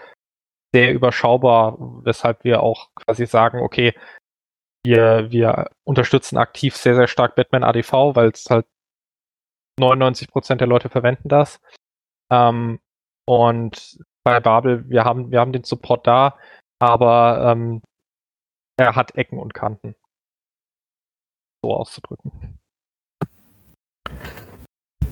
sehr 0.74 0.94
überschaubar, 0.94 1.78
weshalb 2.04 2.44
wir 2.44 2.64
auch 2.64 2.90
quasi 2.96 3.26
sagen, 3.26 3.60
okay, 3.60 3.94
wir, 4.86 5.32
wir 5.32 5.70
unterstützen 5.86 6.38
aktiv 6.38 6.76
sehr, 6.76 6.96
sehr 6.96 7.08
stark 7.08 7.36
Batman 7.36 7.64
ADV, 7.64 8.16
weil 8.16 8.30
es 8.30 8.46
halt 8.50 8.66
99 9.80 10.28
Prozent 10.28 10.62
der 10.62 10.68
Leute 10.68 10.90
verwenden 10.90 11.30
das. 11.30 11.60
Ähm, 12.32 12.80
und 13.26 13.98
bei 14.24 14.40
Babel, 14.40 14.90
wir 14.90 15.06
haben, 15.06 15.32
wir 15.32 15.40
haben 15.40 15.54
den 15.54 15.64
Support 15.64 16.08
da, 16.08 16.38
aber 16.80 17.52
ähm, 17.52 17.82
er 18.78 18.96
hat 18.96 19.16
Ecken 19.16 19.40
und 19.40 19.54
Kanten. 19.54 19.96
So 21.64 21.74
auszudrücken. 21.74 22.60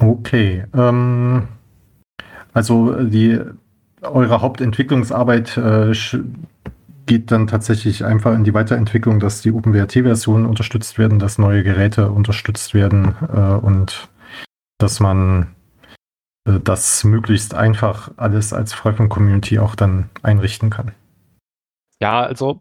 Okay. 0.01 0.65
Ähm, 0.73 1.47
also 2.53 3.03
die 3.03 3.39
eure 4.01 4.41
Hauptentwicklungsarbeit 4.41 5.57
äh, 5.57 5.93
geht 7.05 7.31
dann 7.31 7.47
tatsächlich 7.47 8.03
einfach 8.03 8.33
in 8.33 8.43
die 8.43 8.53
Weiterentwicklung, 8.53 9.19
dass 9.19 9.41
die 9.41 9.51
OpenWRT-Versionen 9.51 10.45
unterstützt 10.45 10.97
werden, 10.97 11.19
dass 11.19 11.37
neue 11.37 11.63
Geräte 11.63 12.11
unterstützt 12.11 12.73
werden 12.73 13.15
äh, 13.31 13.65
und 13.65 14.09
dass 14.79 14.99
man 14.99 15.53
äh, 16.47 16.59
das 16.63 17.03
möglichst 17.03 17.53
einfach 17.53 18.11
alles 18.17 18.53
als 18.53 18.73
Freifunk-Community 18.73 19.59
auch 19.59 19.75
dann 19.75 20.09
einrichten 20.23 20.71
kann. 20.71 20.93
Ja, 22.01 22.21
also 22.21 22.59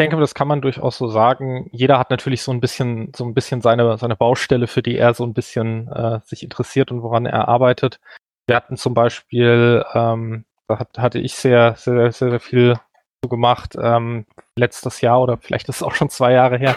denke, 0.00 0.16
das 0.16 0.34
kann 0.34 0.48
man 0.48 0.62
durchaus 0.62 0.96
so 0.96 1.08
sagen. 1.08 1.68
Jeder 1.72 1.98
hat 1.98 2.10
natürlich 2.10 2.42
so 2.42 2.52
ein 2.52 2.60
bisschen, 2.60 3.12
so 3.14 3.24
ein 3.24 3.34
bisschen 3.34 3.60
seine, 3.60 3.98
seine 3.98 4.16
Baustelle, 4.16 4.66
für 4.66 4.82
die 4.82 4.96
er 4.96 5.12
so 5.14 5.24
ein 5.24 5.34
bisschen 5.34 5.88
äh, 5.88 6.20
sich 6.24 6.42
interessiert 6.42 6.90
und 6.90 7.02
woran 7.02 7.26
er 7.26 7.48
arbeitet. 7.48 8.00
Wir 8.46 8.56
hatten 8.56 8.76
zum 8.76 8.94
Beispiel, 8.94 9.84
ähm, 9.94 10.44
da 10.68 10.78
hat, 10.78 10.98
hatte 10.98 11.18
ich 11.18 11.34
sehr, 11.34 11.74
sehr, 11.76 12.12
sehr, 12.12 12.30
sehr 12.30 12.40
viel 12.40 12.80
so 13.22 13.28
gemacht, 13.28 13.76
ähm, 13.80 14.24
letztes 14.56 15.02
Jahr 15.02 15.20
oder 15.20 15.36
vielleicht 15.36 15.68
ist 15.68 15.76
es 15.76 15.82
auch 15.82 15.94
schon 15.94 16.08
zwei 16.08 16.32
Jahre 16.32 16.56
her, 16.56 16.76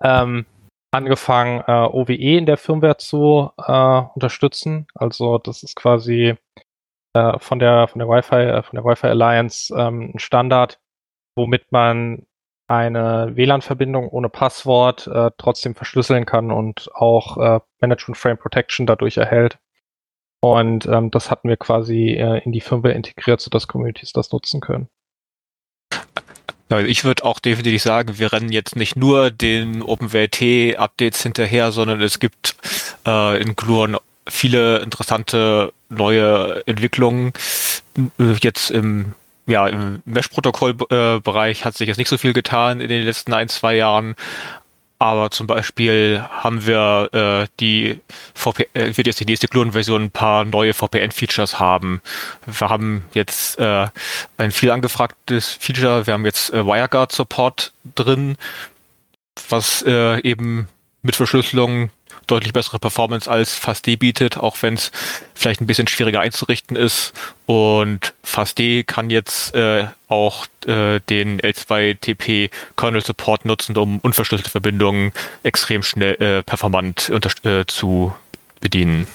ähm, 0.00 0.46
angefangen, 0.92 1.64
äh, 1.66 1.72
OWE 1.72 2.14
in 2.14 2.46
der 2.46 2.58
Firmware 2.58 2.98
zu 2.98 3.50
äh, 3.58 4.02
unterstützen. 4.14 4.86
Also 4.94 5.38
das 5.38 5.64
ist 5.64 5.74
quasi 5.74 6.36
äh, 7.14 7.38
von 7.40 7.58
der 7.58 7.88
von 7.88 7.98
der 7.98 8.08
Wi-Fi 8.08 8.36
äh, 8.36 8.62
von 8.62 8.76
der 8.76 8.84
Wi-Fi 8.84 9.08
Alliance 9.08 9.74
ähm, 9.76 10.12
ein 10.14 10.18
Standard, 10.18 10.78
womit 11.36 11.72
man 11.72 12.24
eine 12.72 13.36
WLAN-Verbindung 13.36 14.08
ohne 14.08 14.30
Passwort 14.30 15.06
äh, 15.06 15.30
trotzdem 15.36 15.74
verschlüsseln 15.74 16.24
kann 16.24 16.50
und 16.50 16.88
auch 16.94 17.36
äh, 17.36 17.60
Management 17.80 18.16
Frame 18.16 18.38
Protection 18.38 18.86
dadurch 18.86 19.18
erhält. 19.18 19.58
Und 20.40 20.86
ähm, 20.86 21.10
das 21.10 21.30
hatten 21.30 21.50
wir 21.50 21.58
quasi 21.58 22.14
äh, 22.14 22.42
in 22.44 22.52
die 22.52 22.62
Firmware 22.62 22.94
integriert, 22.94 23.40
sodass 23.40 23.68
Communities 23.68 24.12
das 24.12 24.32
nutzen 24.32 24.60
können. 24.60 24.88
Ich 26.86 27.04
würde 27.04 27.24
auch 27.26 27.38
definitiv 27.38 27.82
sagen, 27.82 28.18
wir 28.18 28.32
rennen 28.32 28.50
jetzt 28.50 28.76
nicht 28.76 28.96
nur 28.96 29.30
den 29.30 29.82
OpenWrt-Updates 29.82 31.22
hinterher, 31.22 31.70
sondern 31.70 32.00
es 32.00 32.18
gibt 32.18 32.56
äh, 33.06 33.42
in 33.42 33.54
Gluon 33.54 33.98
viele 34.26 34.78
interessante 34.78 35.74
neue 35.90 36.66
Entwicklungen. 36.66 37.34
Jetzt 38.40 38.70
im 38.70 39.14
ja, 39.46 39.66
im 39.66 40.02
Mesh-Protokoll-Bereich 40.04 41.64
hat 41.64 41.76
sich 41.76 41.88
jetzt 41.88 41.98
nicht 41.98 42.08
so 42.08 42.18
viel 42.18 42.32
getan 42.32 42.80
in 42.80 42.88
den 42.88 43.04
letzten 43.04 43.32
ein, 43.32 43.48
zwei 43.48 43.76
Jahren. 43.76 44.14
Aber 45.02 45.32
zum 45.32 45.48
Beispiel 45.48 46.24
haben 46.30 46.64
wir 46.64 47.08
äh, 47.12 47.48
die 47.58 47.98
VP 48.34 48.68
äh, 48.72 48.96
wird 48.96 49.08
jetzt 49.08 49.18
die 49.18 49.24
nächste 49.24 49.48
Klon-Version 49.48 50.04
ein 50.04 50.10
paar 50.12 50.44
neue 50.44 50.74
VPN-Features 50.74 51.58
haben. 51.58 52.00
Wir 52.46 52.68
haben 52.68 53.04
jetzt 53.12 53.58
äh, 53.58 53.88
ein 54.36 54.52
viel 54.52 54.70
angefragtes 54.70 55.48
Feature. 55.58 56.06
Wir 56.06 56.14
haben 56.14 56.24
jetzt 56.24 56.52
äh, 56.52 56.64
WireGuard-Support 56.64 57.72
drin, 57.96 58.36
was 59.48 59.82
äh, 59.82 60.20
eben 60.20 60.68
mit 61.02 61.16
Verschlüsselung 61.16 61.90
deutlich 62.26 62.52
bessere 62.52 62.78
Performance 62.78 63.30
als 63.30 63.54
FastD 63.54 63.96
bietet, 63.96 64.36
auch 64.36 64.56
wenn 64.62 64.74
es 64.74 64.90
vielleicht 65.34 65.60
ein 65.60 65.66
bisschen 65.66 65.88
schwieriger 65.88 66.20
einzurichten 66.20 66.76
ist. 66.76 67.12
Und 67.46 68.14
FastD 68.22 68.84
kann 68.84 69.10
jetzt 69.10 69.54
äh, 69.54 69.86
auch 70.08 70.46
äh, 70.66 71.00
den 71.08 71.40
L2TP 71.40 72.50
Kernel 72.76 73.02
Support 73.02 73.44
nutzen, 73.44 73.76
um 73.76 73.98
unverschlüsselte 74.00 74.50
Verbindungen 74.50 75.12
extrem 75.42 75.82
schnell 75.82 76.14
äh, 76.20 76.42
performant 76.42 77.10
äh, 77.44 77.64
zu 77.66 78.14
bedienen. 78.60 79.06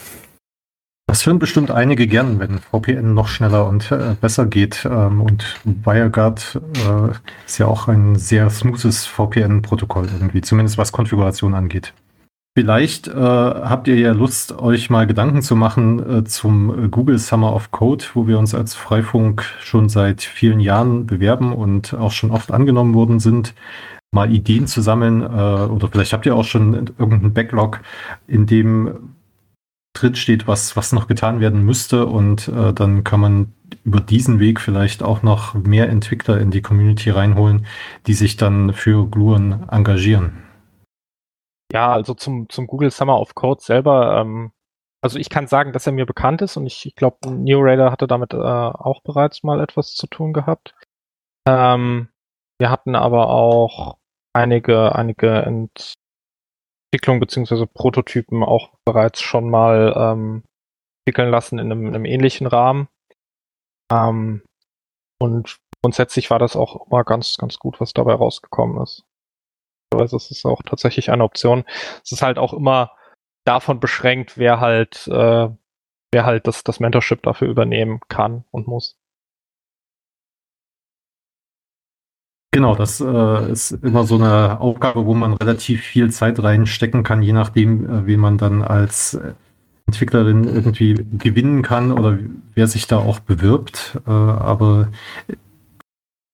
Das 1.09 1.25
hören 1.25 1.39
bestimmt 1.39 1.71
einige 1.71 2.05
gern, 2.05 2.37
wenn 2.39 2.59
VPN 2.59 3.13
noch 3.13 3.29
schneller 3.29 3.65
und 3.65 3.93
äh, 3.93 4.15
besser 4.19 4.45
geht. 4.45 4.85
Ähm, 4.85 5.21
und 5.21 5.55
WireGuard 5.63 6.59
äh, 6.73 7.45
ist 7.45 7.57
ja 7.59 7.65
auch 7.65 7.87
ein 7.87 8.17
sehr 8.17 8.49
smoothes 8.49 9.05
VPN-Protokoll 9.05 10.09
irgendwie, 10.11 10.41
zumindest 10.41 10.77
was 10.77 10.91
Konfiguration 10.91 11.53
angeht. 11.53 11.93
Vielleicht 12.57 13.07
äh, 13.07 13.11
habt 13.13 13.87
ihr 13.87 13.97
ja 13.99 14.13
Lust, 14.13 14.57
euch 14.57 14.89
mal 14.89 15.05
Gedanken 15.05 15.43
zu 15.43 15.55
machen 15.55 16.21
äh, 16.21 16.23
zum 16.23 16.89
Google 16.89 17.19
Summer 17.19 17.53
of 17.53 17.69
Code, 17.69 18.03
wo 18.15 18.25
wir 18.25 18.39
uns 18.39 18.55
als 18.55 18.73
Freifunk 18.73 19.43
schon 19.61 19.89
seit 19.89 20.23
vielen 20.23 20.59
Jahren 20.59 21.05
bewerben 21.05 21.53
und 21.53 21.93
auch 21.93 22.11
schon 22.11 22.31
oft 22.31 22.51
angenommen 22.51 22.95
worden 22.95 23.19
sind, 23.19 23.53
mal 24.09 24.33
Ideen 24.33 24.65
zu 24.65 24.81
sammeln. 24.81 25.21
Äh, 25.21 25.25
oder 25.25 25.87
vielleicht 25.87 26.13
habt 26.13 26.25
ihr 26.25 26.35
auch 26.35 26.45
schon 26.45 26.73
irgendeinen 26.97 27.35
Backlog, 27.35 27.81
in 28.25 28.47
dem 28.47 29.13
drin 29.93 30.15
steht, 30.15 30.47
was, 30.47 30.75
was 30.75 30.93
noch 30.93 31.07
getan 31.07 31.39
werden 31.39 31.63
müsste. 31.63 32.07
Und 32.07 32.47
äh, 32.47 32.73
dann 32.73 33.03
kann 33.03 33.19
man 33.19 33.53
über 33.83 33.99
diesen 33.99 34.39
Weg 34.39 34.59
vielleicht 34.59 35.03
auch 35.03 35.21
noch 35.21 35.53
mehr 35.53 35.89
Entwickler 35.89 36.39
in 36.39 36.49
die 36.49 36.63
Community 36.63 37.11
reinholen, 37.11 37.67
die 38.07 38.15
sich 38.15 38.35
dann 38.35 38.73
für 38.73 39.07
Gluon 39.07 39.67
engagieren. 39.69 40.46
Ja, 41.73 41.91
also 41.91 42.13
zum, 42.13 42.49
zum 42.49 42.67
Google 42.67 42.91
Summer 42.91 43.19
of 43.19 43.35
Code 43.35 43.61
selber, 43.61 44.21
ähm, 44.21 44.51
also 45.01 45.19
ich 45.19 45.29
kann 45.29 45.47
sagen, 45.47 45.73
dass 45.73 45.85
er 45.85 45.93
mir 45.93 46.05
bekannt 46.05 46.41
ist 46.41 46.57
und 46.57 46.65
ich, 46.65 46.85
ich 46.85 46.95
glaube, 46.95 47.17
New 47.29 47.59
Raider 47.61 47.91
hatte 47.91 48.07
damit 48.07 48.33
äh, 48.33 48.37
auch 48.37 49.01
bereits 49.03 49.43
mal 49.43 49.59
etwas 49.61 49.93
zu 49.93 50.07
tun 50.07 50.33
gehabt. 50.33 50.73
Ähm, 51.47 52.09
wir 52.59 52.69
hatten 52.69 52.95
aber 52.95 53.29
auch 53.29 53.97
einige, 54.33 54.95
einige 54.95 55.43
Entwicklungen 56.93 57.19
beziehungsweise 57.19 57.67
Prototypen 57.67 58.43
auch 58.43 58.71
bereits 58.85 59.21
schon 59.21 59.49
mal 59.49 59.93
ähm, 59.95 60.43
entwickeln 61.05 61.31
lassen 61.31 61.59
in 61.59 61.71
einem, 61.71 61.87
in 61.87 61.95
einem 61.95 62.05
ähnlichen 62.05 62.47
Rahmen. 62.47 62.87
Ähm, 63.91 64.43
und 65.19 65.57
grundsätzlich 65.81 66.29
war 66.29 66.39
das 66.39 66.55
auch 66.55 66.87
immer 66.87 67.03
ganz, 67.03 67.37
ganz 67.37 67.59
gut, 67.59 67.79
was 67.79 67.93
dabei 67.93 68.13
rausgekommen 68.13 68.81
ist. 68.81 69.06
Also 69.93 70.17
es 70.17 70.31
ist 70.31 70.45
auch 70.45 70.61
tatsächlich 70.63 71.11
eine 71.11 71.23
Option. 71.23 71.63
Es 72.03 72.11
ist 72.11 72.21
halt 72.21 72.37
auch 72.37 72.53
immer 72.53 72.91
davon 73.45 73.79
beschränkt, 73.79 74.37
wer 74.37 74.59
halt, 74.59 75.07
äh, 75.07 75.49
wer 76.11 76.25
halt 76.25 76.47
das, 76.47 76.63
das 76.63 76.79
Mentorship 76.79 77.23
dafür 77.23 77.47
übernehmen 77.47 78.01
kann 78.09 78.43
und 78.51 78.67
muss. 78.67 78.97
Genau, 82.51 82.75
das 82.75 83.01
äh, 83.01 83.51
ist 83.51 83.71
immer 83.71 84.05
so 84.05 84.15
eine 84.15 84.59
Aufgabe, 84.59 85.05
wo 85.05 85.13
man 85.13 85.33
relativ 85.33 85.81
viel 85.81 86.11
Zeit 86.11 86.41
reinstecken 86.41 87.03
kann, 87.03 87.21
je 87.21 87.33
nachdem, 87.33 87.85
äh, 87.85 88.05
wen 88.07 88.19
man 88.19 88.37
dann 88.37 88.63
als 88.63 89.19
Entwicklerin 89.85 90.43
irgendwie 90.45 90.95
gewinnen 91.17 91.61
kann 91.61 91.91
oder 91.91 92.17
wer 92.53 92.67
sich 92.67 92.87
da 92.87 92.97
auch 92.97 93.19
bewirbt. 93.19 93.99
Äh, 94.07 94.11
aber 94.11 94.89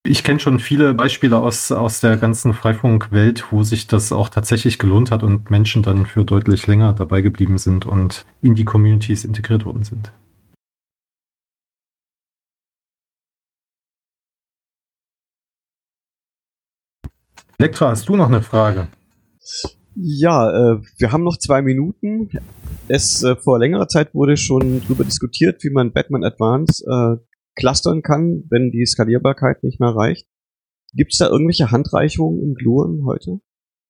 ich 0.06 0.24
kenne 0.24 0.40
schon 0.40 0.60
viele 0.60 0.94
Beispiele 0.94 1.38
aus, 1.38 1.72
aus 1.72 2.02
der 2.02 2.18
ganzen 2.18 2.54
Freifunkwelt, 2.54 3.52
wo 3.52 3.64
sich 3.64 3.88
das 3.88 4.12
auch 4.12 4.28
tatsächlich 4.28 4.78
gelohnt 4.78 5.12
hat 5.12 5.24
und 5.24 5.50
Menschen 5.50 5.82
dann 5.82 6.06
für 6.06 6.26
deutlich 6.26 6.68
länger 6.68 6.92
dabei 6.92 7.22
geblieben 7.22 7.58
sind 7.58 7.86
und 7.86 8.26
in 8.42 8.56
die 8.56 8.66
Communities 8.66 9.24
integriert 9.24 9.66
worden 9.66 9.84
sind. 9.84 10.12
Elektra, 17.58 17.92
hast 17.92 18.10
du 18.10 18.18
noch 18.18 18.28
eine 18.28 18.42
Frage? 18.42 18.90
Ja, 19.96 20.74
äh, 20.74 20.82
wir 20.98 21.12
haben 21.14 21.24
noch 21.24 21.38
zwei 21.38 21.62
Minuten. 21.62 22.30
Es 22.90 23.24
äh, 23.24 23.38
vor 23.38 23.58
längerer 23.58 23.88
Zeit 23.88 24.14
wurde 24.14 24.36
schon 24.36 24.82
darüber 24.82 25.06
diskutiert, 25.06 25.64
wie 25.64 25.70
man 25.70 25.94
Batman 25.94 26.26
Advance 26.26 26.84
äh, 26.86 27.33
clustern 27.56 28.02
kann, 28.02 28.44
wenn 28.50 28.72
die 28.72 28.86
Skalierbarkeit 28.86 29.64
nicht 29.64 29.80
mehr 29.80 29.96
reicht. 29.96 30.28
Gibt 30.94 31.14
es 31.14 31.18
da 31.18 31.28
irgendwelche 31.28 31.72
Handreichungen 31.72 32.42
im 32.42 32.54
Gluon 32.56 33.06
heute? 33.06 33.40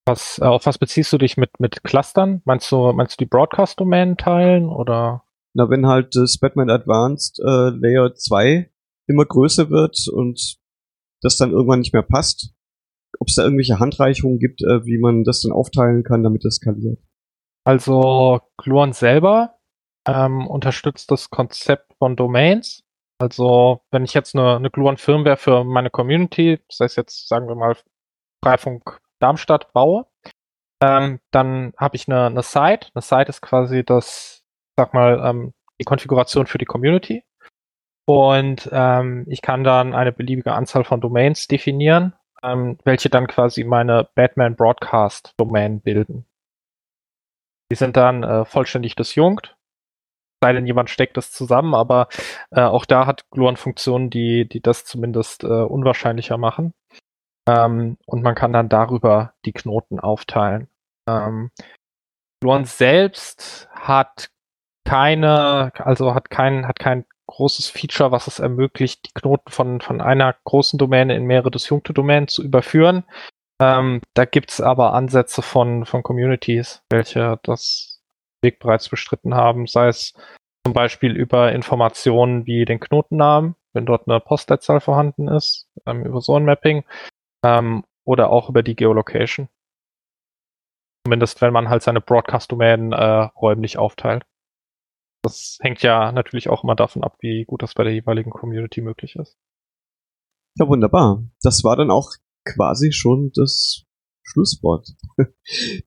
Was, 0.05 0.39
äh, 0.39 0.45
auf 0.45 0.65
was 0.65 0.77
beziehst 0.77 1.11
du 1.13 1.17
dich 1.17 1.37
mit, 1.37 1.59
mit 1.59 1.83
Clustern? 1.83 2.41
Meinst 2.45 2.71
du, 2.71 2.91
meinst 2.93 3.19
du 3.19 3.23
die 3.23 3.29
Broadcast-Domänen 3.29 4.17
teilen 4.17 4.67
oder? 4.67 5.23
Na, 5.53 5.69
wenn 5.69 5.87
halt 5.87 6.15
das 6.15 6.37
Batman 6.37 6.69
Advanced 6.69 7.39
äh, 7.39 7.69
Layer 7.69 8.15
2 8.15 8.69
immer 9.07 9.25
größer 9.25 9.69
wird 9.69 10.07
und 10.11 10.57
das 11.21 11.37
dann 11.37 11.51
irgendwann 11.51 11.79
nicht 11.79 11.93
mehr 11.93 12.03
passt, 12.03 12.53
ob 13.19 13.27
es 13.27 13.35
da 13.35 13.43
irgendwelche 13.43 13.79
Handreichungen 13.79 14.39
gibt, 14.39 14.61
äh, 14.63 14.85
wie 14.85 14.97
man 14.97 15.23
das 15.23 15.41
dann 15.41 15.51
aufteilen 15.51 16.03
kann, 16.03 16.23
damit 16.23 16.43
das 16.43 16.55
skaliert. 16.55 16.99
Also 17.65 18.41
Gluon 18.57 18.91
selber 18.93 19.57
ähm, 20.05 20.47
unterstützt 20.47 21.11
das 21.11 21.29
Konzept 21.29 21.93
von 21.97 22.15
Domains. 22.15 22.82
Also, 23.19 23.81
wenn 23.91 24.03
ich 24.03 24.13
jetzt 24.13 24.35
eine, 24.35 24.55
eine 24.55 24.69
Gluon 24.69 24.97
Firmware 24.97 25.37
für 25.37 25.63
meine 25.63 25.89
Community, 25.89 26.59
das 26.67 26.79
heißt 26.79 26.97
jetzt, 26.97 27.27
sagen 27.27 27.47
wir 27.47 27.55
mal, 27.55 27.77
Freifunk 28.43 28.99
Darmstadt 29.19 29.71
baue, 29.73 30.05
ähm, 30.83 31.19
dann 31.31 31.73
habe 31.77 31.95
ich 31.95 32.07
eine, 32.07 32.25
eine 32.25 32.43
Site. 32.43 32.89
Eine 32.93 33.01
Site 33.01 33.29
ist 33.29 33.41
quasi 33.41 33.85
das, 33.85 34.43
sag 34.77 34.93
mal, 34.93 35.21
ähm, 35.23 35.53
die 35.79 35.85
Konfiguration 35.85 36.47
für 36.47 36.57
die 36.57 36.65
Community. 36.65 37.23
Und 38.05 38.69
ähm, 38.71 39.25
ich 39.29 39.41
kann 39.41 39.63
dann 39.63 39.93
eine 39.93 40.11
beliebige 40.11 40.51
Anzahl 40.51 40.83
von 40.83 40.99
Domains 40.99 41.47
definieren, 41.47 42.13
ähm, 42.43 42.77
welche 42.83 43.09
dann 43.09 43.27
quasi 43.27 43.63
meine 43.63 44.09
Batman 44.15 44.55
Broadcast 44.55 45.33
Domain 45.37 45.79
bilden. 45.79 46.25
Die 47.71 47.75
sind 47.75 47.95
dann 47.95 48.23
äh, 48.23 48.43
vollständig 48.43 48.95
disjunkt 48.95 49.55
sei 50.43 50.51
denn, 50.51 50.65
jemand 50.65 50.89
steckt 50.89 51.15
das 51.15 51.31
zusammen, 51.31 51.73
aber 51.73 52.09
äh, 52.51 52.59
auch 52.59 52.83
da 52.83 53.05
hat 53.05 53.29
Gluon 53.31 53.55
Funktionen, 53.55 54.09
die, 54.09 54.45
die 54.45 54.59
das 54.59 54.83
zumindest 54.83 55.45
äh, 55.45 55.47
unwahrscheinlicher 55.47 56.37
machen. 56.37 56.73
Ähm, 57.47 57.95
und 58.05 58.23
man 58.23 58.35
kann 58.35 58.51
dann 58.51 58.67
darüber 58.67 59.35
die 59.45 59.53
Knoten 59.53 60.01
aufteilen. 60.01 60.67
Ähm, 61.07 61.49
Gluon 62.41 62.65
selbst 62.65 63.69
hat 63.73 64.31
keine, 64.85 65.71
also 65.77 66.13
hat 66.13 66.29
kein, 66.29 66.67
hat 66.67 66.77
kein 66.77 67.05
großes 67.27 67.69
Feature, 67.69 68.11
was 68.11 68.27
es 68.27 68.39
ermöglicht, 68.39 69.05
die 69.05 69.13
Knoten 69.13 69.49
von, 69.49 69.79
von 69.79 70.01
einer 70.01 70.35
großen 70.43 70.77
Domäne 70.77 71.15
in 71.15 71.23
mehrere 71.23 71.51
disjunkte 71.51 71.93
Domänen 71.93 72.27
zu 72.27 72.43
überführen. 72.43 73.05
Ähm, 73.61 74.01
da 74.13 74.25
gibt's 74.25 74.59
aber 74.59 74.91
Ansätze 74.91 75.41
von, 75.41 75.85
von 75.85 76.03
Communities, 76.03 76.83
welche 76.89 77.39
das 77.43 77.92
Weg 78.43 78.59
bereits 78.59 78.89
bestritten 78.89 79.33
haben, 79.33 79.65
sei 79.67 79.87
es 79.87 80.13
zum 80.65 80.73
Beispiel 80.73 81.15
über 81.15 81.51
Informationen 81.51 82.45
wie 82.45 82.65
den 82.65 82.79
Knotennamen, 82.79 83.55
wenn 83.73 83.85
dort 83.85 84.07
eine 84.07 84.19
Postleitzahl 84.19 84.79
vorhanden 84.79 85.27
ist, 85.27 85.69
ähm, 85.85 86.05
über 86.05 86.21
so 86.21 86.35
ein 86.35 86.45
Mapping, 86.45 86.83
ähm, 87.43 87.83
oder 88.05 88.29
auch 88.29 88.49
über 88.49 88.63
die 88.63 88.75
Geolocation. 88.75 89.49
Zumindest 91.05 91.41
wenn 91.41 91.53
man 91.53 91.69
halt 91.69 91.83
seine 91.83 92.01
Broadcast-Domänen 92.01 92.93
äh, 92.93 93.29
räumlich 93.35 93.77
aufteilt. 93.77 94.23
Das 95.21 95.57
hängt 95.61 95.81
ja 95.81 96.11
natürlich 96.11 96.49
auch 96.49 96.63
immer 96.63 96.75
davon 96.75 97.03
ab, 97.03 97.17
wie 97.19 97.45
gut 97.45 97.61
das 97.61 97.73
bei 97.73 97.83
der 97.83 97.93
jeweiligen 97.93 98.31
Community 98.31 98.81
möglich 98.81 99.15
ist. 99.15 99.37
Ja, 100.57 100.67
wunderbar. 100.67 101.23
Das 101.41 101.63
war 101.63 101.75
dann 101.75 101.91
auch 101.91 102.11
quasi 102.45 102.91
schon 102.91 103.31
das 103.33 103.85
Schlusswort. 104.23 104.89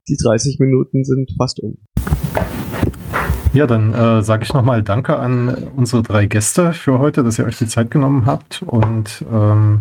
Die 0.08 0.16
30 0.16 0.58
Minuten 0.58 1.04
sind 1.04 1.32
fast 1.38 1.60
um. 1.60 1.78
Ja, 3.56 3.66
dann 3.66 3.94
äh, 3.94 4.22
sage 4.22 4.42
ich 4.42 4.52
nochmal 4.52 4.82
Danke 4.82 5.18
an 5.18 5.48
unsere 5.76 6.02
drei 6.02 6.26
Gäste 6.26 6.74
für 6.74 6.98
heute, 6.98 7.24
dass 7.24 7.38
ihr 7.38 7.46
euch 7.46 7.56
die 7.56 7.66
Zeit 7.66 7.90
genommen 7.90 8.26
habt 8.26 8.60
und 8.60 9.24
ähm, 9.32 9.80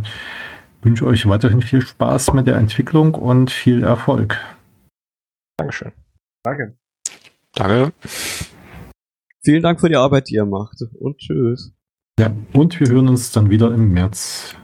wünsche 0.82 1.06
euch 1.06 1.28
weiterhin 1.28 1.62
viel 1.62 1.82
Spaß 1.82 2.32
mit 2.32 2.48
der 2.48 2.56
Entwicklung 2.56 3.16
und 3.16 3.52
viel 3.52 3.84
Erfolg. 3.84 4.40
Dankeschön. 5.58 5.92
Danke. 6.42 6.78
Danke. 7.54 7.92
Vielen 9.44 9.62
Dank 9.62 9.82
für 9.82 9.90
die 9.90 9.98
Arbeit, 9.98 10.30
die 10.30 10.36
ihr 10.36 10.46
macht 10.46 10.82
und 10.98 11.18
tschüss. 11.18 11.74
Ja, 12.18 12.32
und 12.54 12.80
wir 12.80 12.88
hören 12.88 13.10
uns 13.10 13.34
dann 13.34 13.50
wieder 13.50 13.74
im 13.74 13.92
März. 13.92 14.56